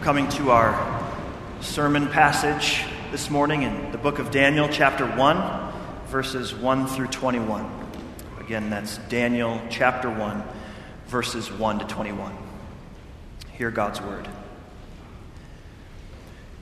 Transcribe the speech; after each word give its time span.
coming 0.00 0.26
to 0.30 0.50
our 0.50 1.14
sermon 1.60 2.08
passage 2.08 2.86
this 3.10 3.28
morning 3.28 3.64
in 3.64 3.92
the 3.92 3.98
book 3.98 4.18
of 4.18 4.30
Daniel, 4.30 4.66
chapter 4.66 5.04
1, 5.04 5.72
verses 6.06 6.54
1 6.54 6.86
through 6.86 7.08
21. 7.08 7.70
Again, 8.40 8.70
that's 8.70 8.96
Daniel 9.10 9.60
chapter 9.68 10.08
1, 10.08 10.42
verses 11.08 11.52
1 11.52 11.80
to 11.80 11.84
21. 11.84 12.34
Hear 13.52 13.70
God's 13.70 14.00
word. 14.00 14.26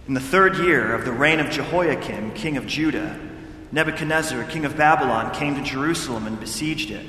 In 0.09 0.15
the 0.15 0.21
third 0.21 0.57
year 0.57 0.93
of 0.93 1.05
the 1.05 1.13
reign 1.13 1.39
of 1.39 1.49
Jehoiakim, 1.49 2.33
king 2.33 2.57
of 2.57 2.67
Judah, 2.67 3.21
Nebuchadnezzar, 3.71 4.43
king 4.47 4.65
of 4.65 4.77
Babylon, 4.77 5.33
came 5.33 5.55
to 5.55 5.63
Jerusalem 5.63 6.27
and 6.27 6.41
besieged 6.41 6.91
it. 6.91 7.07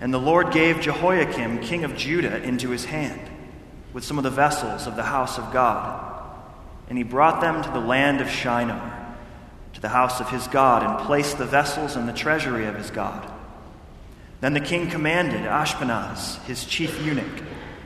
And 0.00 0.14
the 0.14 0.20
Lord 0.20 0.52
gave 0.52 0.80
Jehoiakim, 0.80 1.58
king 1.58 1.82
of 1.82 1.96
Judah, 1.96 2.40
into 2.40 2.70
his 2.70 2.84
hand 2.84 3.33
with 3.94 4.04
some 4.04 4.18
of 4.18 4.24
the 4.24 4.30
vessels 4.30 4.86
of 4.86 4.96
the 4.96 5.04
house 5.04 5.38
of 5.38 5.52
God. 5.52 6.10
And 6.88 6.98
he 6.98 7.04
brought 7.04 7.40
them 7.40 7.62
to 7.62 7.70
the 7.70 7.80
land 7.80 8.20
of 8.20 8.28
Shinar, 8.28 9.16
to 9.72 9.80
the 9.80 9.88
house 9.88 10.20
of 10.20 10.28
his 10.28 10.46
God, 10.48 10.82
and 10.82 11.06
placed 11.06 11.38
the 11.38 11.46
vessels 11.46 11.96
in 11.96 12.04
the 12.04 12.12
treasury 12.12 12.66
of 12.66 12.74
his 12.74 12.90
God. 12.90 13.30
Then 14.40 14.52
the 14.52 14.60
king 14.60 14.90
commanded 14.90 15.42
Ashpenaz, 15.42 16.44
his 16.44 16.66
chief 16.66 17.00
eunuch, 17.02 17.42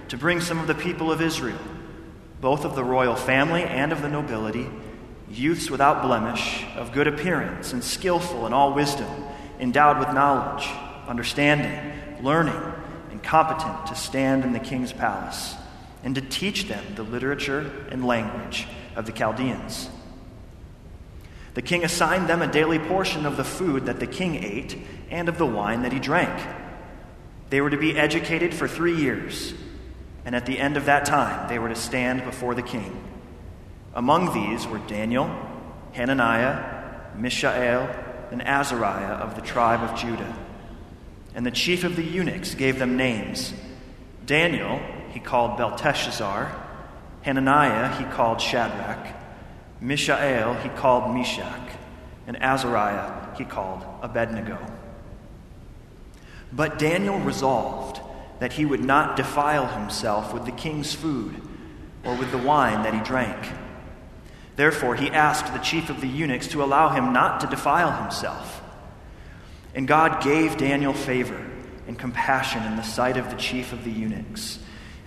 to 0.09 0.17
bring 0.17 0.41
some 0.41 0.59
of 0.59 0.67
the 0.67 0.75
people 0.75 1.13
of 1.13 1.21
Israel, 1.21 1.61
both 2.41 2.65
of 2.65 2.75
the 2.75 2.83
royal 2.83 3.15
family 3.15 3.63
and 3.63 3.93
of 3.93 4.01
the 4.01 4.09
nobility, 4.09 4.69
youths 5.31 5.71
without 5.71 6.03
blemish, 6.03 6.65
of 6.77 6.93
good 6.93 7.07
appearance, 7.07 7.75
and 7.75 7.85
skillful 7.85 8.47
in 8.47 8.55
all 8.55 8.73
wisdom, 8.73 9.09
endowed 9.61 9.99
with 9.99 10.09
knowledge, 10.15 10.67
understanding, 11.07 12.25
learning, 12.25 12.61
and 13.11 13.23
competent 13.23 13.87
to 13.87 13.95
stand 13.95 14.43
in 14.43 14.55
the 14.55 14.59
king's 14.59 14.93
palace 14.93 15.55
and 16.03 16.15
to 16.15 16.21
teach 16.21 16.69
them 16.69 16.85
the 16.95 17.03
literature 17.03 17.71
and 17.91 18.05
language 18.05 18.67
of 18.97 19.07
the 19.07 19.13
Chaldeans. 19.13 19.89
The 21.55 21.63
king 21.63 21.85
assigned 21.85 22.29
them 22.29 22.41
a 22.41 22.47
daily 22.47 22.79
portion 22.79 23.27
of 23.27 23.37
the 23.37 23.45
food 23.45 23.87
that 23.87 23.99
the 24.01 24.07
king 24.07 24.43
ate 24.43 24.79
and 25.11 25.29
of 25.29 25.39
the 25.39 25.47
wine 25.47 25.83
that 25.83 25.93
he 25.93 25.99
drank. 25.99 26.41
They 27.51 27.61
were 27.61 27.71
to 27.71 27.77
be 27.77 27.97
educated 27.99 28.55
for 28.55 28.69
three 28.69 28.97
years, 28.97 29.55
and 30.25 30.37
at 30.37 30.47
the 30.47 30.59
end 30.59 30.77
of 30.77 30.85
that 30.85 31.05
time 31.05 31.49
they 31.49 31.59
were 31.59 31.69
to 31.69 31.75
stand 31.75 32.25
before 32.25 32.55
the 32.55 32.63
king. 32.63 33.03
Among 33.95 34.33
these 34.35 34.67
were 34.67 34.79
Daniel, 34.79 35.31
Hananiah, 35.93 37.15
Mishael, 37.17 37.89
and 38.31 38.41
Azariah 38.47 39.15
of 39.15 39.35
the 39.35 39.41
tribe 39.41 39.81
of 39.81 39.99
Judah. 39.99 40.37
And 41.35 41.45
the 41.45 41.51
chief 41.51 41.85
of 41.85 41.97
the 41.97 42.05
eunuchs 42.05 42.55
gave 42.55 42.79
them 42.79 42.97
names 42.97 43.53
Daniel, 44.27 44.81
he 45.19 45.25
called 45.25 45.57
Belteshazzar. 45.57 46.55
Hananiah 47.23 47.97
he 47.97 48.05
called 48.05 48.41
Shadrach. 48.41 49.17
Mishael 49.81 50.55
he 50.55 50.69
called 50.69 51.13
Meshach. 51.13 51.73
And 52.29 52.41
Azariah 52.41 53.37
he 53.37 53.45
called 53.45 53.85
Abednego. 54.01 54.59
But 56.53 56.79
Daniel 56.79 57.19
resolved 57.19 58.01
that 58.39 58.53
he 58.53 58.65
would 58.65 58.85
not 58.85 59.17
defile 59.17 59.67
himself 59.67 60.33
with 60.33 60.45
the 60.45 60.53
king's 60.53 60.95
food 60.95 61.35
or 62.05 62.15
with 62.15 62.31
the 62.31 62.39
wine 62.39 62.85
that 62.85 62.95
he 62.95 63.01
drank. 63.01 63.53
Therefore, 64.55 64.95
he 64.95 65.11
asked 65.11 65.53
the 65.53 65.59
chief 65.59 65.91
of 65.91 66.01
the 66.01 66.07
eunuchs 66.07 66.47
to 66.49 66.63
allow 66.63 66.91
him 66.91 67.13
not 67.13 67.41
to 67.41 67.49
defile 67.49 67.91
himself. 68.03 68.63
And 69.75 69.89
God 69.89 70.23
gave 70.23 70.57
Daniel 70.57 70.93
favor 70.93 71.45
and 71.89 71.99
compassion 71.99 72.63
in 72.63 72.77
the 72.77 72.83
sight 72.83 73.17
of 73.17 73.31
the 73.31 73.37
chief 73.37 73.73
of 73.73 73.83
the 73.83 73.91
eunuchs. 73.91 74.61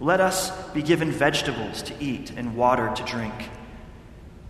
let 0.00 0.20
us 0.20 0.50
be 0.72 0.82
given 0.82 1.10
vegetables 1.10 1.82
to 1.82 1.94
eat 2.02 2.30
and 2.36 2.56
water 2.56 2.92
to 2.94 3.02
drink. 3.04 3.50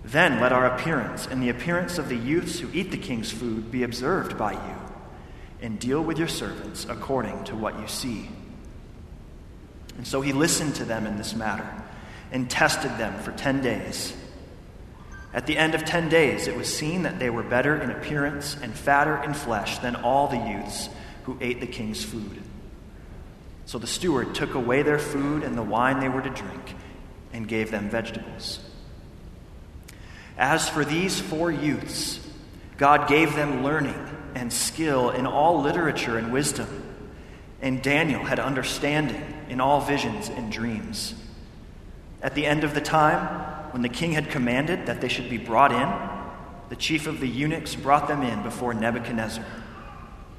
Then 0.05 0.41
let 0.41 0.53
our 0.53 0.67
appearance 0.67 1.27
and 1.27 1.43
the 1.43 1.49
appearance 1.49 1.99
of 1.99 2.09
the 2.09 2.17
youths 2.17 2.59
who 2.59 2.71
eat 2.73 2.91
the 2.91 2.99
king's 2.99 3.31
food 3.31 3.71
be 3.71 3.83
observed 3.83 4.39
by 4.39 4.53
you, 4.53 4.77
and 5.61 5.79
deal 5.79 6.03
with 6.03 6.19
your 6.19 6.29
servants 6.29 6.87
according 6.89 7.45
to 7.45 7.57
what 7.57 7.79
you 7.81 7.87
see. 7.89 8.29
And 9.97 10.07
so 10.07 10.21
he 10.21 10.33
listened 10.33 10.77
to 10.77 10.85
them 10.85 11.07
in 11.07 11.17
this 11.17 11.35
matter 11.35 11.69
and 12.31 12.49
tested 12.49 12.93
them 12.99 13.19
for 13.23 13.33
ten 13.33 13.61
days. 13.63 14.15
At 15.35 15.47
the 15.47 15.59
end 15.59 15.75
of 15.75 15.85
ten 15.85 16.09
days, 16.09 16.47
it 16.47 16.57
was 16.57 16.75
seen 16.75 17.03
that 17.03 17.19
they 17.19 17.31
were 17.31 17.43
better 17.43 17.77
in 17.77 17.91
appearance 17.91 18.57
and 18.63 18.73
fatter 18.73 19.23
in 19.25 19.35
flesh 19.35 19.79
than 19.79 19.97
all 19.97 20.29
the 20.29 20.37
youths 20.37 20.89
who 21.25 21.37
ate 21.41 21.61
the 21.61 21.67
king's 21.67 22.05
food. 22.05 22.43
So 23.69 23.77
the 23.77 23.87
steward 23.87 24.35
took 24.35 24.55
away 24.55 24.81
their 24.81 24.99
food 24.99 25.43
and 25.43 25.55
the 25.55 25.63
wine 25.63 26.01
they 26.01 26.09
were 26.09 26.23
to 26.23 26.31
drink 26.31 26.75
and 27.35 27.47
gave 27.47 27.71
them 27.71 27.91
vegetables. 27.91 28.61
As 30.39 30.67
for 30.71 30.87
these 30.87 31.21
four 31.21 31.53
youths, 31.53 32.19
God 32.79 33.09
gave 33.09 33.37
them 33.37 33.63
learning 33.63 33.95
and 34.35 34.51
skill 34.51 35.11
in 35.11 35.27
all 35.27 35.61
literature 35.61 36.17
and 36.17 36.33
wisdom. 36.33 36.67
And 37.61 37.83
Daniel 37.83 38.25
had 38.25 38.39
understanding 38.39 39.23
in 39.51 39.61
all 39.61 39.83
visions 39.83 40.31
and 40.31 40.51
dreams. 40.51 41.13
At 42.23 42.35
the 42.35 42.47
end 42.47 42.65
of 42.65 42.73
the 42.73 42.81
time, 42.81 43.21
when 43.73 43.83
the 43.83 43.91
king 43.91 44.13
had 44.13 44.31
commanded 44.31 44.87
that 44.87 45.03
they 45.03 45.09
should 45.09 45.29
be 45.29 45.37
brought 45.37 45.73
in, 45.73 46.71
the 46.71 46.77
chief 46.77 47.07
of 47.07 47.21
the 47.21 47.29
eunuchs 47.29 47.75
brought 47.75 48.09
them 48.09 48.23
in 48.23 48.43
before 48.43 48.73
Nebuchadnezzar. 48.73 49.45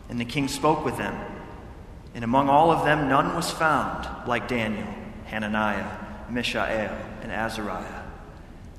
And 0.10 0.20
the 0.20 0.26
king 0.26 0.48
spoke 0.48 0.84
with 0.84 0.98
them 0.98 1.39
and 2.14 2.24
among 2.24 2.50
all 2.50 2.72
of 2.72 2.86
them, 2.86 3.08
none 3.08 3.36
was 3.36 3.52
found 3.52 4.28
like 4.28 4.48
Daniel, 4.48 4.88
Hananiah, 5.26 5.98
Mishael, 6.30 6.98
and 7.22 7.32
Azariah. 7.32 8.04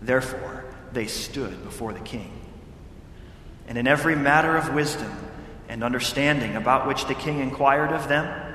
Therefore, 0.03 0.65
they 0.93 1.07
stood 1.07 1.63
before 1.65 1.93
the 1.93 2.01
king. 2.01 2.33
And 3.69 3.79
in 3.79 3.87
every 3.87 4.17
matter 4.17 4.57
of 4.57 4.75
wisdom 4.75 5.13
and 5.69 5.85
understanding 5.85 6.57
about 6.57 6.89
which 6.89 7.07
the 7.07 7.15
king 7.15 7.39
inquired 7.39 7.93
of 7.93 8.09
them, 8.09 8.55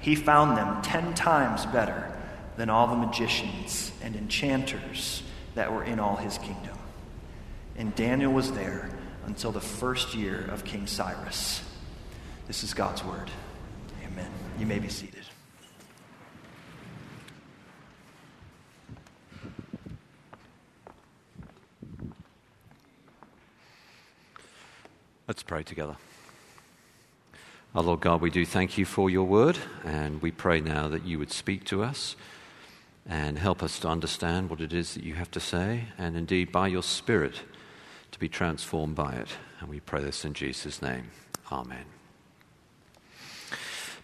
he 0.00 0.16
found 0.16 0.56
them 0.56 0.82
ten 0.82 1.14
times 1.14 1.64
better 1.66 2.12
than 2.56 2.70
all 2.70 2.88
the 2.88 2.96
magicians 2.96 3.92
and 4.02 4.16
enchanters 4.16 5.22
that 5.54 5.72
were 5.72 5.84
in 5.84 6.00
all 6.00 6.16
his 6.16 6.38
kingdom. 6.38 6.76
And 7.76 7.94
Daniel 7.94 8.32
was 8.32 8.52
there 8.52 8.90
until 9.26 9.52
the 9.52 9.60
first 9.60 10.14
year 10.14 10.46
of 10.50 10.64
King 10.64 10.86
Cyrus. 10.86 11.62
This 12.46 12.64
is 12.64 12.74
God's 12.74 13.04
word. 13.04 13.30
You 14.58 14.66
may 14.66 14.78
be 14.78 14.88
seated. 14.88 15.24
Let's 25.28 25.42
pray 25.42 25.62
together. 25.62 25.96
Our 27.74 27.82
Lord 27.82 28.00
God, 28.00 28.22
we 28.22 28.30
do 28.30 28.46
thank 28.46 28.78
you 28.78 28.86
for 28.86 29.10
your 29.10 29.24
word, 29.24 29.58
and 29.84 30.22
we 30.22 30.30
pray 30.30 30.60
now 30.60 30.88
that 30.88 31.04
you 31.04 31.18
would 31.18 31.32
speak 31.32 31.64
to 31.64 31.82
us 31.82 32.16
and 33.04 33.38
help 33.38 33.62
us 33.62 33.78
to 33.80 33.88
understand 33.88 34.48
what 34.48 34.60
it 34.60 34.72
is 34.72 34.94
that 34.94 35.04
you 35.04 35.14
have 35.14 35.30
to 35.32 35.40
say, 35.40 35.88
and 35.98 36.16
indeed 36.16 36.50
by 36.50 36.68
your 36.68 36.82
Spirit 36.82 37.42
to 38.12 38.18
be 38.18 38.28
transformed 38.28 38.94
by 38.94 39.12
it. 39.12 39.28
And 39.60 39.68
we 39.68 39.80
pray 39.80 40.02
this 40.02 40.24
in 40.24 40.32
Jesus' 40.32 40.80
name. 40.80 41.10
Amen. 41.52 41.95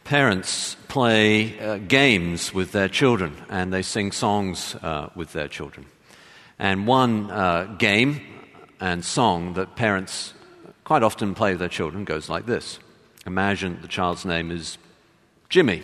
Parents 0.05 0.77
play 0.89 1.59
uh, 1.59 1.79
games 1.79 2.53
with 2.53 2.73
their 2.73 2.89
children 2.89 3.37
and 3.49 3.73
they 3.73 3.83
sing 3.83 4.13
songs 4.13 4.75
uh, 4.83 5.11
with 5.15 5.33
their 5.33 5.49
children. 5.49 5.87
And 6.59 6.87
one 6.87 7.31
uh, 7.31 7.77
game 7.79 8.21
and 8.81 9.05
song 9.05 9.55
that 9.55 9.77
parents 9.77 10.35
quite 10.85 11.03
often 11.03 11.35
play 11.35 11.53
with 11.53 11.61
their 11.61 11.69
children 11.69 12.05
goes 12.05 12.29
like 12.29 12.47
this 12.47 12.79
Imagine 13.27 13.79
the 13.81 13.89
child's 13.89 14.25
name 14.25 14.51
is 14.51 14.79
Jimmy. 15.49 15.83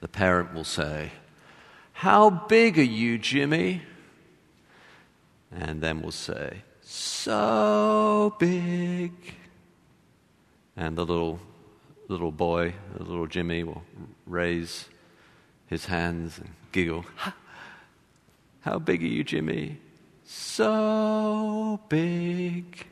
The 0.00 0.08
parent 0.08 0.52
will 0.52 0.64
say, 0.64 1.12
How 1.92 2.28
big 2.28 2.78
are 2.78 2.82
you, 2.82 3.16
Jimmy? 3.16 3.82
And 5.50 5.80
then 5.80 6.02
we'll 6.02 6.10
say, 6.10 6.62
So 6.82 8.34
big. 8.38 9.12
And 10.76 10.96
the 10.96 11.06
little 11.06 11.40
little 12.08 12.32
boy, 12.32 12.74
little 12.98 13.26
Jimmy, 13.26 13.64
will 13.64 13.82
raise 14.26 14.88
his 15.66 15.86
hands 15.86 16.38
and 16.38 16.50
giggle. 16.72 17.04
How 18.60 18.78
big 18.78 19.02
are 19.02 19.06
you, 19.06 19.24
Jimmy? 19.24 19.78
So 20.24 21.80
big. 21.88 22.86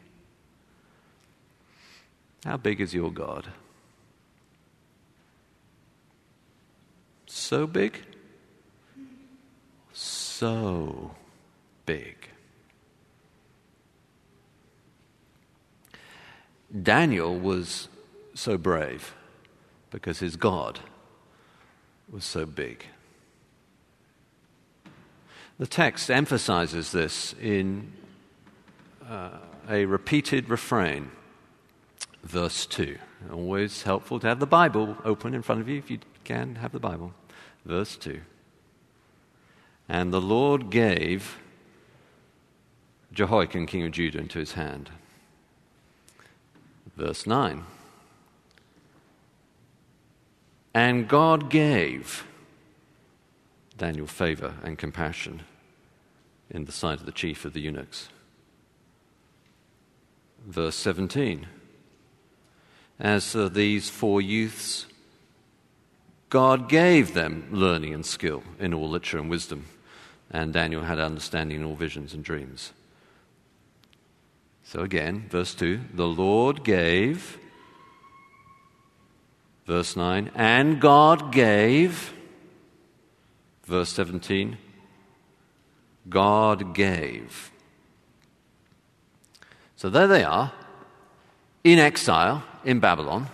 How 2.45 2.57
big 2.57 2.81
is 2.81 2.95
your 2.95 3.11
God? 3.11 3.49
So 7.27 7.67
big? 7.67 8.01
So 9.93 11.13
big. 11.87 12.17
Daniel 16.83 17.39
was 17.39 17.89
so 18.41 18.57
brave 18.57 19.15
because 19.91 20.19
his 20.19 20.37
God 20.37 20.81
was 22.11 22.25
so 22.25 22.47
big. 22.47 22.87
The 25.59 25.67
text 25.67 26.11
emphasizes 26.11 26.91
this 26.91 27.35
in 27.41 27.93
uh, 29.07 29.39
a 29.69 29.85
repeated 29.85 30.49
refrain. 30.49 31.11
Verse 32.23 32.65
2. 32.65 32.97
Always 33.31 33.83
helpful 33.83 34.19
to 34.21 34.27
have 34.27 34.41
the 34.41 34.47
Bible 34.47 34.97
open 35.05 35.35
in 35.35 35.43
front 35.43 35.61
of 35.61 35.69
you 35.69 35.77
if 35.77 35.91
you 35.91 35.99
can 36.25 36.55
have 36.57 36.73
the 36.73 36.81
Bible. 36.81 37.13
Verse 37.67 37.97
2. 37.97 38.21
And 39.87 40.13
the 40.15 40.21
Lord 40.21 40.71
gave 40.71 41.37
Jehoiakim, 43.13 43.67
king 43.67 43.83
of 43.83 43.93
Judah, 43.93 44.19
into 44.19 44.39
his 44.39 44.53
hand. 44.53 44.89
Verse 46.97 47.27
9. 47.27 47.65
And 50.73 51.09
God 51.09 51.51
gave 51.51 52.25
Daniel 53.77 54.07
favor 54.07 54.55
and 54.63 54.79
compassion 54.79 55.43
in 56.51 56.65
the 56.65 56.73
sight 56.73 57.01
of 57.01 57.07
the 57.07 57.13
chief 57.13 57.45
of 57.45 57.53
the 57.53 57.61
eunuchs. 57.61 58.09
Verse 60.47 60.77
17 60.77 61.47
As 62.99 63.33
for 63.33 63.49
these 63.49 63.89
four 63.91 64.21
youths, 64.21 64.87
God 66.29 66.69
gave 66.69 67.15
them 67.15 67.49
learning 67.51 67.93
and 67.93 68.07
skill 68.07 68.43
in 68.59 68.73
all 68.73 68.89
literature 68.89 69.19
and 69.19 69.29
wisdom, 69.29 69.67
and 70.31 70.53
Daniel 70.53 70.83
had 70.83 71.01
understanding 71.01 71.61
in 71.61 71.65
all 71.65 71.75
visions 71.75 72.15
and 72.15 72.23
dreams. 72.23 72.73
So 74.63 74.81
again, 74.81 75.27
verse 75.29 75.55
2 75.55 75.81
the 75.95 76.07
Lord 76.07 76.63
gave, 76.63 77.39
verse 79.71 79.95
9, 79.95 80.33
and 80.35 80.81
God 80.81 81.31
gave, 81.31 82.13
verse 83.63 83.89
17 83.91 84.59
God 86.09 86.75
gave. 86.75 87.53
So 89.77 89.89
there 89.89 90.09
they 90.09 90.25
are, 90.25 90.53
in 91.63 91.79
exile 91.79 92.43
in 92.65 92.81
Babylon. 92.81 93.29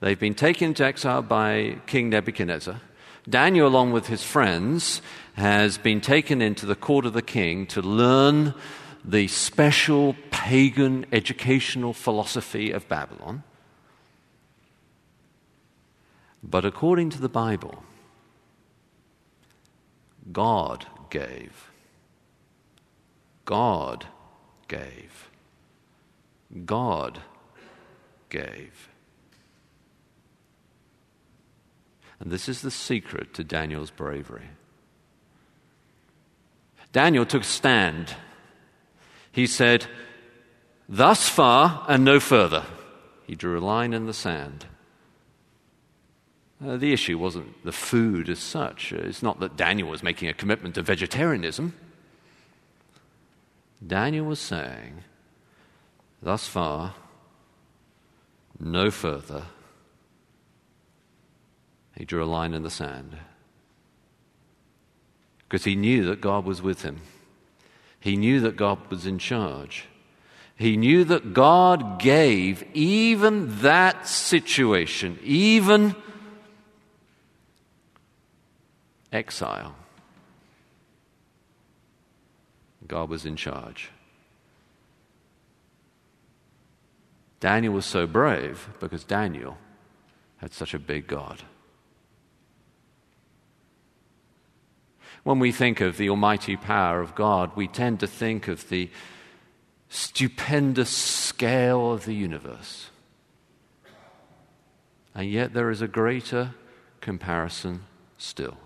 They've 0.00 0.20
been 0.20 0.34
taken 0.34 0.68
into 0.68 0.84
exile 0.84 1.22
by 1.22 1.78
King 1.86 2.10
Nebuchadnezzar. 2.10 2.78
Daniel, 3.26 3.66
along 3.66 3.92
with 3.92 4.08
his 4.08 4.22
friends, 4.22 5.00
has 5.36 5.78
been 5.78 6.02
taken 6.02 6.42
into 6.42 6.66
the 6.66 6.76
court 6.76 7.06
of 7.06 7.14
the 7.14 7.22
king 7.22 7.64
to 7.68 7.80
learn 7.80 8.52
the 9.02 9.26
special 9.28 10.16
pagan 10.30 11.06
educational 11.12 11.94
philosophy 11.94 12.72
of 12.72 12.86
Babylon. 12.90 13.42
But 16.42 16.64
according 16.64 17.10
to 17.10 17.20
the 17.20 17.28
Bible, 17.28 17.82
God 20.32 20.86
gave. 21.10 21.70
God 23.44 24.06
gave. 24.68 25.30
God 26.64 27.20
gave. 28.28 28.88
And 32.20 32.30
this 32.30 32.48
is 32.48 32.62
the 32.62 32.70
secret 32.70 33.32
to 33.34 33.44
Daniel's 33.44 33.90
bravery. 33.90 34.48
Daniel 36.92 37.26
took 37.26 37.42
a 37.42 37.46
stand. 37.46 38.14
He 39.30 39.46
said, 39.46 39.86
Thus 40.88 41.28
far 41.28 41.84
and 41.88 42.04
no 42.04 42.18
further. 42.18 42.64
He 43.26 43.34
drew 43.34 43.58
a 43.58 43.60
line 43.60 43.92
in 43.92 44.06
the 44.06 44.14
sand. 44.14 44.66
Uh, 46.64 46.76
the 46.76 46.92
issue 46.92 47.16
wasn't 47.16 47.64
the 47.64 47.72
food 47.72 48.28
as 48.28 48.40
such. 48.40 48.92
It's 48.92 49.22
not 49.22 49.38
that 49.40 49.56
Daniel 49.56 49.88
was 49.88 50.02
making 50.02 50.28
a 50.28 50.34
commitment 50.34 50.74
to 50.74 50.82
vegetarianism. 50.82 51.74
Daniel 53.86 54.26
was 54.26 54.40
saying, 54.40 55.04
thus 56.20 56.48
far, 56.48 56.94
no 58.58 58.90
further. 58.90 59.44
He 61.96 62.04
drew 62.04 62.24
a 62.24 62.26
line 62.26 62.54
in 62.54 62.64
the 62.64 62.70
sand. 62.70 63.16
Because 65.38 65.64
he 65.64 65.76
knew 65.76 66.04
that 66.06 66.20
God 66.20 66.44
was 66.44 66.60
with 66.60 66.82
him. 66.82 67.00
He 68.00 68.16
knew 68.16 68.40
that 68.40 68.56
God 68.56 68.90
was 68.90 69.06
in 69.06 69.18
charge. 69.18 69.86
He 70.56 70.76
knew 70.76 71.04
that 71.04 71.32
God 71.34 72.00
gave 72.00 72.64
even 72.74 73.60
that 73.60 74.08
situation, 74.08 75.20
even 75.22 75.94
exile. 79.12 79.74
God 82.86 83.08
was 83.08 83.24
in 83.24 83.36
charge. 83.36 83.90
Daniel 87.40 87.74
was 87.74 87.86
so 87.86 88.06
brave 88.06 88.68
because 88.80 89.04
Daniel 89.04 89.58
had 90.38 90.52
such 90.52 90.74
a 90.74 90.78
big 90.78 91.06
God. 91.06 91.42
When 95.24 95.38
we 95.38 95.52
think 95.52 95.80
of 95.80 95.96
the 95.96 96.08
almighty 96.08 96.56
power 96.56 97.00
of 97.00 97.14
God, 97.14 97.54
we 97.54 97.68
tend 97.68 98.00
to 98.00 98.06
think 98.06 98.48
of 98.48 98.68
the 98.68 98.90
stupendous 99.88 100.90
scale 100.90 101.92
of 101.92 102.04
the 102.04 102.14
universe. 102.14 102.90
And 105.14 105.30
yet 105.30 105.52
there 105.52 105.70
is 105.70 105.82
a 105.82 105.88
greater 105.88 106.54
comparison 107.00 107.84
still 108.16 108.58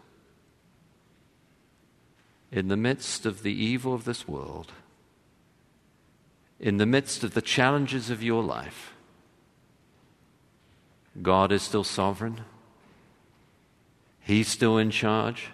in 2.52 2.68
the 2.68 2.76
midst 2.76 3.24
of 3.24 3.42
the 3.42 3.52
evil 3.52 3.94
of 3.94 4.04
this 4.04 4.28
world, 4.28 4.72
in 6.60 6.76
the 6.76 6.86
midst 6.86 7.24
of 7.24 7.32
the 7.32 7.42
challenges 7.42 8.10
of 8.10 8.22
your 8.22 8.42
life, 8.42 8.92
God 11.20 11.50
is 11.50 11.62
still 11.62 11.82
sovereign. 11.82 12.42
He's 14.20 14.48
still 14.48 14.78
in 14.78 14.90
charge. 14.90 15.48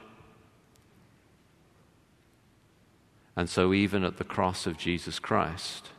And 3.37 3.49
so, 3.49 3.72
even 3.72 4.02
at 4.02 4.16
the 4.16 4.25
cross 4.25 4.66
of 4.66 4.76
Jesus 4.76 5.20
Christ, 5.20 5.90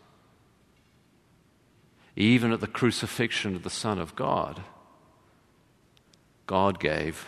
even 2.16 2.52
at 2.52 2.60
the 2.60 2.68
crucifixion 2.68 3.56
of 3.56 3.64
the 3.64 3.70
Son 3.70 3.98
of 3.98 4.16
God, 4.16 4.62
God 6.46 6.80
gave. 6.80 7.26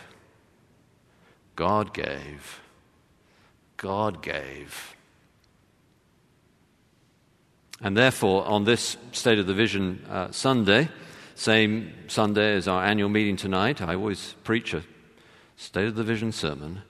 God 1.56 1.94
gave. 1.94 2.61
God 3.82 4.22
gave. 4.22 4.94
And 7.80 7.96
therefore, 7.96 8.46
on 8.46 8.62
this 8.62 8.96
State 9.10 9.40
of 9.40 9.48
the 9.48 9.54
Vision 9.54 10.06
uh, 10.08 10.30
Sunday, 10.30 10.88
same 11.34 11.92
Sunday 12.06 12.54
as 12.54 12.68
our 12.68 12.84
annual 12.84 13.08
meeting 13.08 13.36
tonight, 13.36 13.82
I 13.82 13.96
always 13.96 14.36
preach 14.44 14.72
a 14.72 14.84
State 15.56 15.88
of 15.88 15.96
the 15.96 16.04
Vision 16.04 16.30
sermon. 16.30 16.82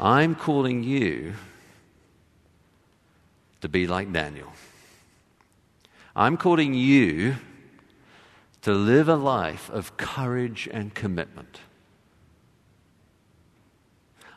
I'm 0.00 0.34
calling 0.34 0.82
you 0.82 1.34
to 3.60 3.68
be 3.68 3.86
like 3.86 4.12
Daniel. 4.12 4.52
I'm 6.16 6.36
calling 6.36 6.74
you 6.74 7.36
to 8.62 8.72
live 8.72 9.08
a 9.08 9.14
life 9.14 9.70
of 9.70 9.96
courage 9.96 10.68
and 10.72 10.92
commitment. 10.92 11.60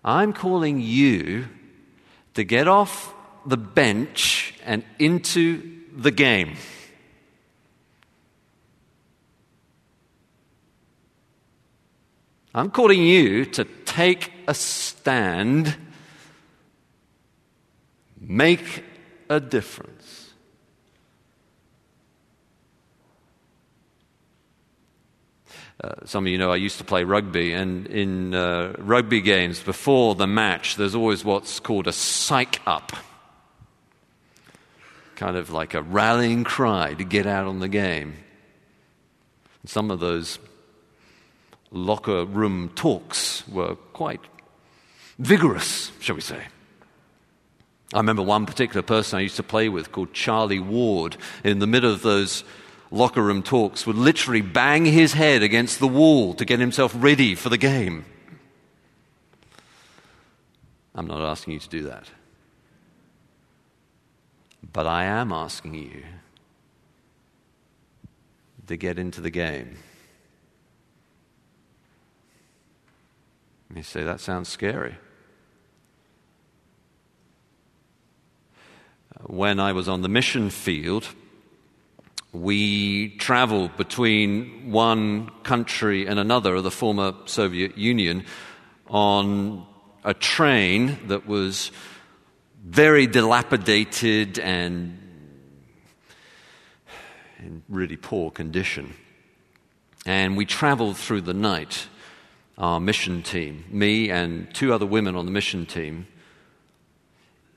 I'm 0.03 0.33
calling 0.33 0.79
you 0.81 1.47
to 2.33 2.43
get 2.43 2.67
off 2.67 3.13
the 3.45 3.57
bench 3.57 4.53
and 4.65 4.83
into 4.99 5.81
the 5.95 6.11
game. 6.11 6.55
I'm 12.53 12.71
calling 12.71 13.03
you 13.03 13.45
to 13.45 13.65
take 13.85 14.31
a 14.47 14.53
stand, 14.53 15.75
make 18.19 18.83
a 19.29 19.39
difference. 19.39 20.26
Uh, 25.84 25.93
some 26.05 26.25
of 26.25 26.31
you 26.31 26.39
know 26.39 26.51
I 26.51 26.55
used 26.55 26.79
to 26.79 26.84
play 26.84 27.03
rugby, 27.03 27.53
and 27.53 27.86
in 27.88 28.34
uh, 28.34 28.74
rugby 28.79 29.22
games, 29.22 29.62
before 29.62 30.15
the 30.15 30.25
match, 30.25 30.75
there's 30.75 30.96
always 30.96 31.24
what's 31.24 31.60
called 31.60 31.88
a 31.88 31.93
psych 31.93 32.60
up. 32.65 32.93
Kind 35.15 35.38
of 35.38 35.51
like 35.51 35.75
a 35.75 35.84
rallying 35.84 36.43
cry 36.43 36.96
to 36.96 37.03
get 37.03 37.27
out 37.27 37.46
on 37.46 37.60
the 37.60 37.67
game. 37.67 38.15
Some 39.65 39.91
of 39.91 40.00
those 40.00 40.39
locker 41.72 42.25
room 42.25 42.72
talks 42.74 43.48
were 43.48 43.75
quite 43.93 44.22
vigorous, 45.19 45.91
shall 46.00 46.15
we 46.15 46.22
say. 46.22 46.41
I 47.93 47.98
remember 47.98 48.24
one 48.24 48.46
particular 48.46 48.81
person 48.81 49.19
I 49.19 49.22
used 49.22 49.38
to 49.38 49.43
play 49.43 49.69
with 49.69 49.91
called 49.91 50.13
Charlie 50.13 50.60
Ward. 50.60 51.17
In 51.43 51.60
the 51.60 51.67
middle 51.67 51.91
of 51.91 52.01
those 52.01 52.43
locker 52.91 53.22
room 53.22 53.44
talks, 53.44 53.86
would 53.86 53.98
literally 53.98 54.41
bang 54.41 54.86
his 54.86 55.13
head 55.13 55.44
against 55.44 55.79
the 55.79 55.88
wall 55.88 56.34
to 56.36 56.46
get 56.46 56.60
himself 56.60 56.94
ready 56.96 57.36
for 57.36 57.50
the 57.50 57.58
game. 57.58 58.06
I'm 60.96 61.08
not 61.08 61.22
asking 61.22 61.53
you 61.53 61.60
to 61.60 61.70
do 61.70 61.84
that. 61.84 62.10
But 64.74 64.88
I 64.88 65.06
am 65.06 65.32
asking 65.32 65.75
you 65.75 66.03
to 68.65 68.77
get 68.77 68.98
into 68.98 69.22
the 69.22 69.29
game. 69.29 69.77
You 73.75 73.84
say, 73.84 74.03
that 74.03 74.20
sounds 74.20 74.50
scary. 74.50 74.96
When 79.25 79.60
I 79.60 79.72
was 79.74 79.88
on 79.88 80.01
the 80.01 80.10
mission 80.10 80.50
field, 80.50 81.08
we 82.34 83.10
traveled 83.17 83.75
between 83.77 84.72
one 84.72 85.29
country 85.43 86.07
and 86.07 86.19
another 86.19 86.55
of 86.55 86.63
the 86.63 86.72
former 86.72 87.13
Soviet 87.25 87.77
Union 87.77 88.25
on 88.88 89.65
a 90.03 90.13
train 90.13 90.98
that 91.07 91.27
was 91.27 91.72
very 92.63 93.07
dilapidated 93.07 94.39
and 94.39 95.00
in 97.39 97.63
really 97.69 97.96
poor 97.98 98.31
condition. 98.31 98.93
And 100.05 100.38
we 100.38 100.46
traveled 100.46 100.98
through 100.98 101.22
the 101.22 101.34
night, 101.34 101.88
our 102.57 102.79
mission 102.79 103.22
team, 103.22 103.65
me 103.69 104.10
and 104.10 104.53
two 104.53 104.74
other 104.74 104.86
women 104.86 105.15
on 105.15 105.25
the 105.25 105.31
mission 105.31 105.65
team 105.65 106.07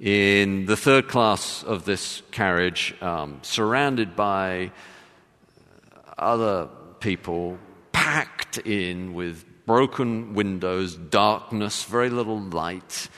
in 0.00 0.64
the 0.64 0.78
third 0.78 1.08
class 1.08 1.62
of 1.62 1.84
this 1.84 2.22
carriage, 2.30 2.94
um, 3.02 3.38
surrounded 3.42 4.16
by 4.16 4.72
other 6.16 6.68
people, 7.00 7.58
packed 7.92 8.56
in 8.58 9.12
with 9.12 9.44
broken 9.66 10.32
windows, 10.32 10.96
darkness, 10.96 11.84
very 11.84 12.08
little 12.08 12.40
light. 12.40 13.08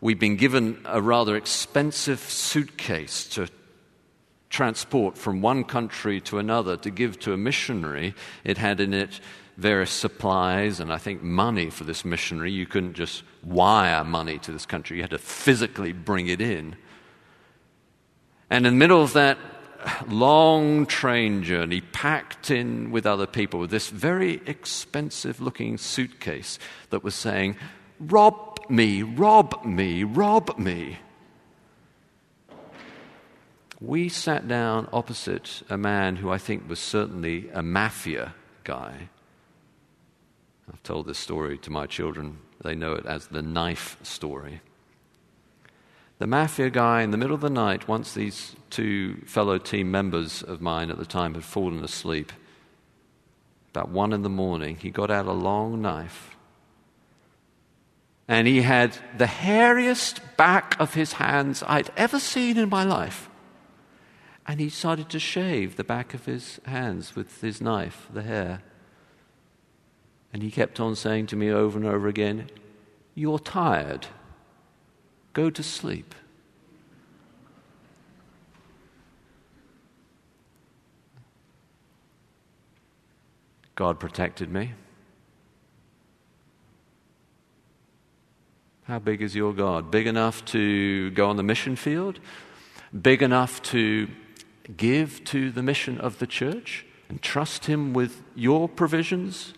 We've 0.00 0.18
been 0.18 0.36
given 0.36 0.80
a 0.86 1.02
rather 1.02 1.36
expensive 1.36 2.20
suitcase 2.20 3.28
to 3.34 3.48
transport 4.48 5.18
from 5.18 5.42
one 5.42 5.62
country 5.62 6.22
to 6.22 6.38
another 6.38 6.76
to 6.78 6.90
give 6.90 7.20
to 7.20 7.34
a 7.34 7.36
missionary. 7.36 8.14
It 8.44 8.56
had 8.56 8.80
in 8.80 8.94
it 8.94 9.20
various 9.60 9.90
supplies 9.90 10.80
and 10.80 10.92
I 10.92 10.98
think 10.98 11.22
money 11.22 11.70
for 11.70 11.84
this 11.84 12.04
missionary. 12.04 12.50
You 12.50 12.66
couldn't 12.66 12.94
just 12.94 13.22
wire 13.44 14.02
money 14.04 14.38
to 14.38 14.52
this 14.52 14.66
country, 14.66 14.96
you 14.96 15.02
had 15.02 15.10
to 15.10 15.18
physically 15.18 15.92
bring 15.92 16.26
it 16.26 16.40
in. 16.40 16.76
And 18.48 18.66
in 18.66 18.74
the 18.74 18.78
middle 18.78 19.02
of 19.02 19.12
that 19.12 19.38
long 20.08 20.86
train 20.86 21.42
journey, 21.42 21.80
packed 21.80 22.50
in 22.50 22.90
with 22.90 23.06
other 23.06 23.26
people, 23.26 23.60
with 23.60 23.70
this 23.70 23.88
very 23.88 24.42
expensive 24.46 25.40
looking 25.40 25.78
suitcase 25.78 26.58
that 26.90 27.04
was 27.04 27.14
saying, 27.14 27.56
Rob 27.98 28.58
me, 28.68 29.02
rob 29.02 29.64
me, 29.64 30.04
rob 30.04 30.58
me. 30.58 30.98
We 33.80 34.08
sat 34.08 34.46
down 34.46 34.88
opposite 34.92 35.62
a 35.70 35.78
man 35.78 36.16
who 36.16 36.30
I 36.30 36.38
think 36.38 36.68
was 36.68 36.78
certainly 36.78 37.48
a 37.52 37.62
mafia 37.62 38.34
guy. 38.64 39.08
I've 40.72 40.82
told 40.82 41.06
this 41.06 41.18
story 41.18 41.58
to 41.58 41.70
my 41.70 41.86
children. 41.86 42.38
They 42.62 42.74
know 42.74 42.92
it 42.92 43.06
as 43.06 43.26
the 43.26 43.42
knife 43.42 43.96
story. 44.02 44.60
The 46.18 46.26
mafia 46.26 46.70
guy 46.70 47.02
in 47.02 47.10
the 47.10 47.16
middle 47.16 47.34
of 47.34 47.40
the 47.40 47.50
night, 47.50 47.88
once 47.88 48.12
these 48.12 48.54
two 48.68 49.22
fellow 49.26 49.58
team 49.58 49.90
members 49.90 50.42
of 50.42 50.60
mine 50.60 50.90
at 50.90 50.98
the 50.98 51.06
time 51.06 51.34
had 51.34 51.44
fallen 51.44 51.82
asleep, 51.82 52.32
about 53.70 53.88
one 53.88 54.12
in 54.12 54.22
the 54.22 54.28
morning, 54.28 54.76
he 54.76 54.90
got 54.90 55.10
out 55.10 55.26
a 55.26 55.32
long 55.32 55.80
knife. 55.80 56.36
And 58.28 58.46
he 58.46 58.62
had 58.62 58.96
the 59.16 59.26
hairiest 59.26 60.20
back 60.36 60.78
of 60.78 60.94
his 60.94 61.14
hands 61.14 61.64
I'd 61.66 61.90
ever 61.96 62.20
seen 62.20 62.58
in 62.58 62.68
my 62.68 62.84
life. 62.84 63.28
And 64.46 64.60
he 64.60 64.68
started 64.68 65.08
to 65.10 65.18
shave 65.18 65.76
the 65.76 65.84
back 65.84 66.14
of 66.14 66.26
his 66.26 66.60
hands 66.66 67.16
with 67.16 67.40
his 67.40 67.60
knife, 67.60 68.08
the 68.12 68.22
hair. 68.22 68.62
And 70.32 70.42
he 70.42 70.50
kept 70.50 70.78
on 70.78 70.94
saying 70.94 71.26
to 71.28 71.36
me 71.36 71.50
over 71.50 71.78
and 71.78 71.86
over 71.86 72.08
again, 72.08 72.50
You're 73.14 73.38
tired. 73.38 74.06
Go 75.32 75.50
to 75.50 75.62
sleep. 75.62 76.14
God 83.74 83.98
protected 83.98 84.50
me. 84.50 84.74
How 88.84 88.98
big 88.98 89.22
is 89.22 89.34
your 89.34 89.54
God? 89.54 89.90
Big 89.90 90.06
enough 90.06 90.44
to 90.46 91.10
go 91.12 91.30
on 91.30 91.36
the 91.36 91.42
mission 91.42 91.76
field? 91.76 92.20
Big 93.00 93.22
enough 93.22 93.62
to 93.62 94.08
give 94.76 95.24
to 95.24 95.50
the 95.50 95.62
mission 95.62 95.96
of 95.98 96.18
the 96.18 96.26
church 96.26 96.84
and 97.08 97.22
trust 97.22 97.66
Him 97.66 97.94
with 97.94 98.22
your 98.34 98.68
provisions? 98.68 99.54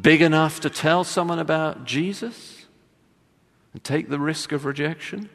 Big 0.00 0.22
enough 0.22 0.60
to 0.60 0.70
tell 0.70 1.04
someone 1.04 1.38
about 1.38 1.84
Jesus 1.84 2.66
and 3.72 3.82
take 3.84 4.08
the 4.08 4.18
risk 4.18 4.52
of 4.52 4.64
rejection? 4.64 5.28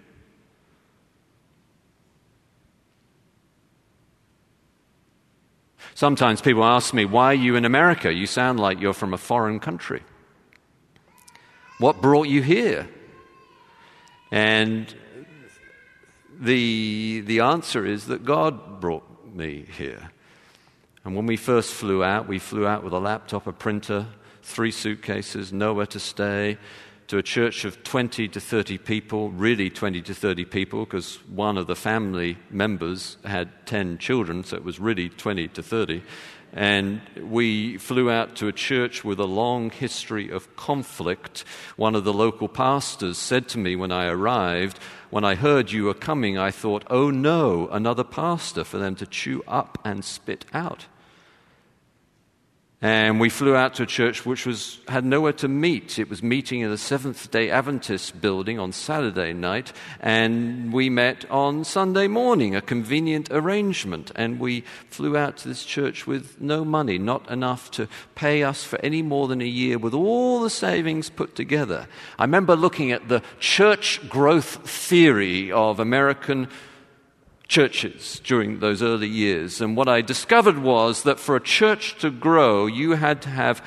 Sometimes 5.95 6.39
people 6.39 6.63
ask 6.63 6.93
me, 6.93 7.03
Why 7.03 7.25
are 7.25 7.33
you 7.33 7.55
in 7.55 7.65
America? 7.65 8.13
You 8.13 8.25
sound 8.25 8.59
like 8.59 8.79
you're 8.79 8.93
from 8.93 9.13
a 9.13 9.17
foreign 9.17 9.59
country. 9.59 10.01
What 11.77 12.01
brought 12.01 12.27
you 12.27 12.41
here? 12.41 12.87
And 14.31 14.93
the, 16.39 17.21
the 17.21 17.41
answer 17.41 17.85
is 17.85 18.05
that 18.07 18.23
God 18.23 18.79
brought 18.79 19.03
me 19.33 19.65
here. 19.77 20.11
And 21.03 21.15
when 21.15 21.25
we 21.25 21.35
first 21.35 21.73
flew 21.73 22.03
out, 22.03 22.27
we 22.27 22.39
flew 22.39 22.65
out 22.65 22.83
with 22.83 22.93
a 22.93 22.99
laptop, 22.99 23.47
a 23.47 23.51
printer, 23.51 24.07
three 24.49 24.71
suitcases, 24.71 25.53
nowhere 25.53 25.85
to 25.85 25.99
stay, 25.99 26.57
to 27.07 27.17
a 27.17 27.23
church 27.23 27.65
of 27.65 27.83
20 27.83 28.27
to 28.27 28.39
30 28.39 28.77
people, 28.79 29.29
really 29.29 29.69
20 29.69 30.01
to 30.01 30.13
30 30.13 30.45
people, 30.45 30.85
because 30.85 31.15
one 31.27 31.57
of 31.57 31.67
the 31.67 31.75
family 31.75 32.37
members 32.49 33.17
had 33.25 33.49
10 33.67 33.99
children, 33.99 34.43
so 34.43 34.57
it 34.57 34.63
was 34.63 34.79
really 34.79 35.09
20 35.09 35.47
to 35.49 35.63
30. 35.63 36.01
And 36.51 37.01
we 37.21 37.77
flew 37.77 38.09
out 38.09 38.35
to 38.37 38.47
a 38.47 38.51
church 38.51 39.03
with 39.03 39.19
a 39.19 39.25
long 39.25 39.69
history 39.69 40.29
of 40.29 40.55
conflict. 40.55 41.45
One 41.77 41.93
of 41.93 42.03
the 42.03 42.13
local 42.13 42.47
pastors 42.47 43.19
said 43.19 43.47
to 43.49 43.59
me 43.59 43.75
when 43.75 43.91
I 43.91 44.07
arrived, 44.07 44.79
When 45.11 45.23
I 45.23 45.35
heard 45.35 45.71
you 45.71 45.85
were 45.85 45.93
coming, 45.93 46.39
I 46.39 46.49
thought, 46.49 46.85
oh 46.89 47.11
no, 47.11 47.67
another 47.71 48.03
pastor 48.03 48.63
for 48.63 48.79
them 48.79 48.95
to 48.95 49.05
chew 49.05 49.43
up 49.47 49.77
and 49.85 50.03
spit 50.03 50.45
out. 50.53 50.87
And 52.81 53.19
we 53.19 53.27
flew 53.27 53.57
out 53.57 53.73
to 53.75 53.83
a 53.83 53.85
church 53.85 54.25
which 54.25 54.45
was, 54.45 54.79
had 54.87 55.03
nowhere 55.03 55.33
to 55.33 55.49
meet. 55.49 55.99
It 55.99 56.09
was 56.09 56.23
meeting 56.23 56.61
in 56.61 56.69
the 56.69 56.77
Seventh 56.77 57.29
day 57.29 57.49
Adventist 57.49 58.21
building 58.21 58.57
on 58.57 58.71
Saturday 58.71 59.33
night, 59.33 59.73
and 59.99 60.71
we 60.71 60.89
met 60.89 61.29
on 61.29 61.65
Sunday 61.65 62.07
morning, 62.07 62.55
a 62.55 62.61
convenient 62.61 63.27
arrangement. 63.31 64.13
And 64.15 64.39
we 64.39 64.61
flew 64.87 65.17
out 65.17 65.35
to 65.37 65.49
this 65.49 65.65
church 65.65 66.07
with 66.07 66.39
no 66.39 66.63
money, 66.63 66.97
not 66.97 67.29
enough 67.29 67.69
to 67.71 67.89
pay 68.15 68.43
us 68.43 68.63
for 68.63 68.79
any 68.81 69.01
more 69.01 69.27
than 69.27 69.41
a 69.41 69.45
year, 69.45 69.77
with 69.77 69.93
all 69.93 70.39
the 70.39 70.49
savings 70.49 71.09
put 71.09 71.35
together. 71.35 71.85
I 72.17 72.23
remember 72.23 72.55
looking 72.55 72.93
at 72.93 73.09
the 73.09 73.21
church 73.41 74.07
growth 74.07 74.69
theory 74.69 75.51
of 75.51 75.81
American 75.81 76.47
churches 77.49 78.21
during 78.23 78.59
those 78.59 78.81
early 78.81 79.07
years. 79.07 79.59
And 79.59 79.75
what 79.75 79.89
I 79.89 80.01
discovered 80.01 80.59
was 80.59 81.03
that 81.03 81.19
for 81.19 81.35
a 81.35 81.41
church 81.41 81.97
to 81.99 82.09
grow, 82.09 82.67
you 82.67 82.93
had 82.93 83.21
to 83.23 83.29
have 83.29 83.61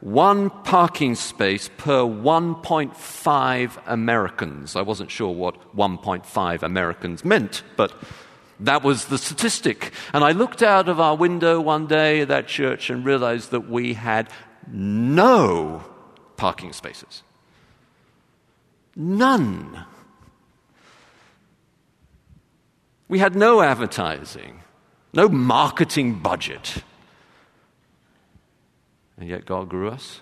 one 0.00 0.50
parking 0.50 1.14
space 1.14 1.70
per 1.76 2.00
1.5 2.00 3.82
Americans. 3.86 4.74
I 4.74 4.82
wasn't 4.82 5.10
sure 5.10 5.32
what 5.32 5.76
1.5 5.76 6.62
Americans 6.62 7.24
meant, 7.24 7.62
but 7.76 7.92
That 8.60 8.82
was 8.82 9.06
the 9.06 9.18
statistic. 9.18 9.92
And 10.12 10.24
I 10.24 10.32
looked 10.32 10.62
out 10.62 10.88
of 10.88 10.98
our 10.98 11.14
window 11.14 11.60
one 11.60 11.86
day 11.86 12.22
at 12.22 12.28
that 12.28 12.48
church 12.48 12.88
and 12.88 13.04
realized 13.04 13.50
that 13.50 13.68
we 13.68 13.94
had 13.94 14.30
no 14.66 15.84
parking 16.36 16.72
spaces. 16.72 17.22
None. 18.94 19.84
We 23.08 23.18
had 23.18 23.36
no 23.36 23.62
advertising, 23.62 24.62
no 25.12 25.28
marketing 25.28 26.18
budget. 26.18 26.82
And 29.18 29.28
yet 29.28 29.46
God 29.46 29.68
grew 29.68 29.88
us. 29.88 30.20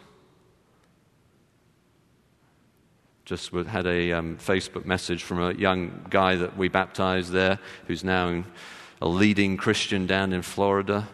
Just 3.24 3.52
had 3.52 3.86
a 3.86 4.12
um, 4.12 4.36
Facebook 4.36 4.84
message 4.84 5.22
from 5.22 5.40
a 5.40 5.54
young 5.54 6.06
guy 6.10 6.36
that 6.36 6.58
we 6.58 6.68
baptized 6.68 7.32
there, 7.32 7.58
who's 7.86 8.04
now 8.04 8.44
a 9.00 9.08
leading 9.08 9.56
Christian 9.56 10.06
down 10.06 10.34
in 10.34 10.42
Florida, 10.42 11.08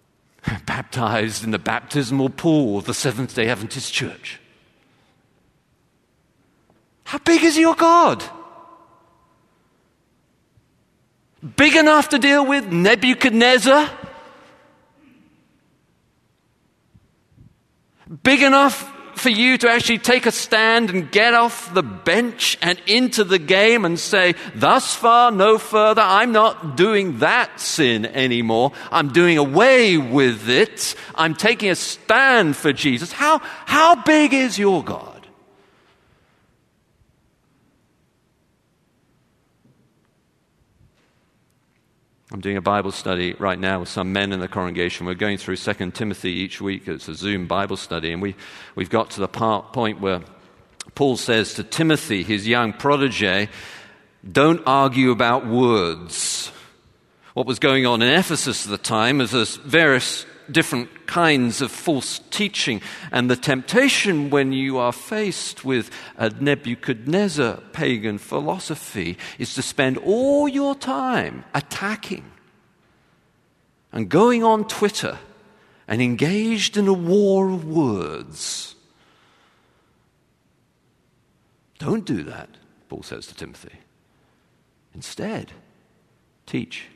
baptized 0.66 1.44
in 1.44 1.52
the 1.52 1.58
baptismal 1.58 2.30
pool 2.30 2.78
of 2.78 2.86
the 2.86 2.94
Seventh 2.94 3.36
day 3.36 3.48
Adventist 3.48 3.92
Church. 3.92 4.40
How 7.04 7.18
big 7.18 7.44
is 7.44 7.56
your 7.56 7.76
God? 7.76 8.22
Big 11.56 11.76
enough 11.76 12.08
to 12.10 12.18
deal 12.18 12.44
with 12.44 12.72
Nebuchadnezzar? 12.72 13.90
Big 18.22 18.42
enough 18.42 18.94
for 19.18 19.30
you 19.30 19.58
to 19.58 19.68
actually 19.68 19.98
take 19.98 20.26
a 20.26 20.32
stand 20.32 20.90
and 20.90 21.10
get 21.10 21.34
off 21.34 21.72
the 21.74 21.82
bench 21.82 22.56
and 22.62 22.80
into 22.86 23.24
the 23.24 23.38
game 23.38 23.84
and 23.84 23.98
say, 23.98 24.34
thus 24.54 24.94
far, 24.94 25.30
no 25.30 25.58
further. 25.58 26.00
I'm 26.00 26.32
not 26.32 26.76
doing 26.76 27.18
that 27.18 27.60
sin 27.60 28.06
anymore. 28.06 28.72
I'm 28.90 29.12
doing 29.12 29.38
away 29.38 29.98
with 29.98 30.48
it. 30.48 30.94
I'm 31.14 31.34
taking 31.34 31.70
a 31.70 31.74
stand 31.74 32.56
for 32.56 32.72
Jesus. 32.72 33.12
How, 33.12 33.40
how 33.66 34.02
big 34.02 34.32
is 34.32 34.58
your 34.58 34.82
God? 34.82 35.17
I'm 42.30 42.40
doing 42.40 42.58
a 42.58 42.62
Bible 42.62 42.92
study 42.92 43.34
right 43.38 43.58
now 43.58 43.80
with 43.80 43.88
some 43.88 44.12
men 44.12 44.32
in 44.34 44.40
the 44.40 44.48
congregation. 44.48 45.06
We're 45.06 45.14
going 45.14 45.38
through 45.38 45.56
2 45.56 45.92
Timothy 45.92 46.30
each 46.30 46.60
week. 46.60 46.86
It's 46.86 47.08
a 47.08 47.14
Zoom 47.14 47.46
Bible 47.46 47.78
study. 47.78 48.12
And 48.12 48.20
we, 48.20 48.34
we've 48.74 48.90
got 48.90 49.10
to 49.12 49.20
the 49.20 49.28
part, 49.28 49.72
point 49.72 50.02
where 50.02 50.20
Paul 50.94 51.16
says 51.16 51.54
to 51.54 51.64
Timothy, 51.64 52.22
his 52.22 52.46
young 52.46 52.74
protege, 52.74 53.48
don't 54.30 54.60
argue 54.66 55.10
about 55.10 55.46
words. 55.46 56.52
What 57.32 57.46
was 57.46 57.58
going 57.58 57.86
on 57.86 58.02
in 58.02 58.12
Ephesus 58.12 58.66
at 58.66 58.70
the 58.70 58.78
time 58.78 59.22
is 59.22 59.30
there's 59.30 59.56
various 59.56 60.26
different 60.50 61.06
kinds 61.06 61.60
of 61.60 61.70
false 61.70 62.20
teaching. 62.30 62.80
And 63.12 63.30
the 63.30 63.36
temptation 63.36 64.30
when 64.30 64.52
you 64.52 64.78
are 64.78 64.92
faced 64.92 65.64
with 65.64 65.90
a 66.16 66.30
Nebuchadnezzar 66.30 67.58
pagan 67.72 68.18
philosophy 68.18 69.18
is 69.38 69.54
to 69.54 69.62
spend 69.62 69.98
all 69.98 70.48
your 70.48 70.74
time 70.74 71.44
attacking 71.54 72.24
and 73.92 74.08
going 74.08 74.44
on 74.44 74.66
Twitter 74.66 75.18
and 75.86 76.02
engaged 76.02 76.76
in 76.76 76.86
a 76.86 76.92
war 76.92 77.48
of 77.50 77.64
words. 77.64 78.74
Don't 81.78 82.04
do 82.04 82.22
that, 82.24 82.50
Paul 82.88 83.02
says 83.02 83.26
to 83.28 83.34
Timothy. 83.34 83.78
Instead, 84.94 85.52
teach, 86.44 86.86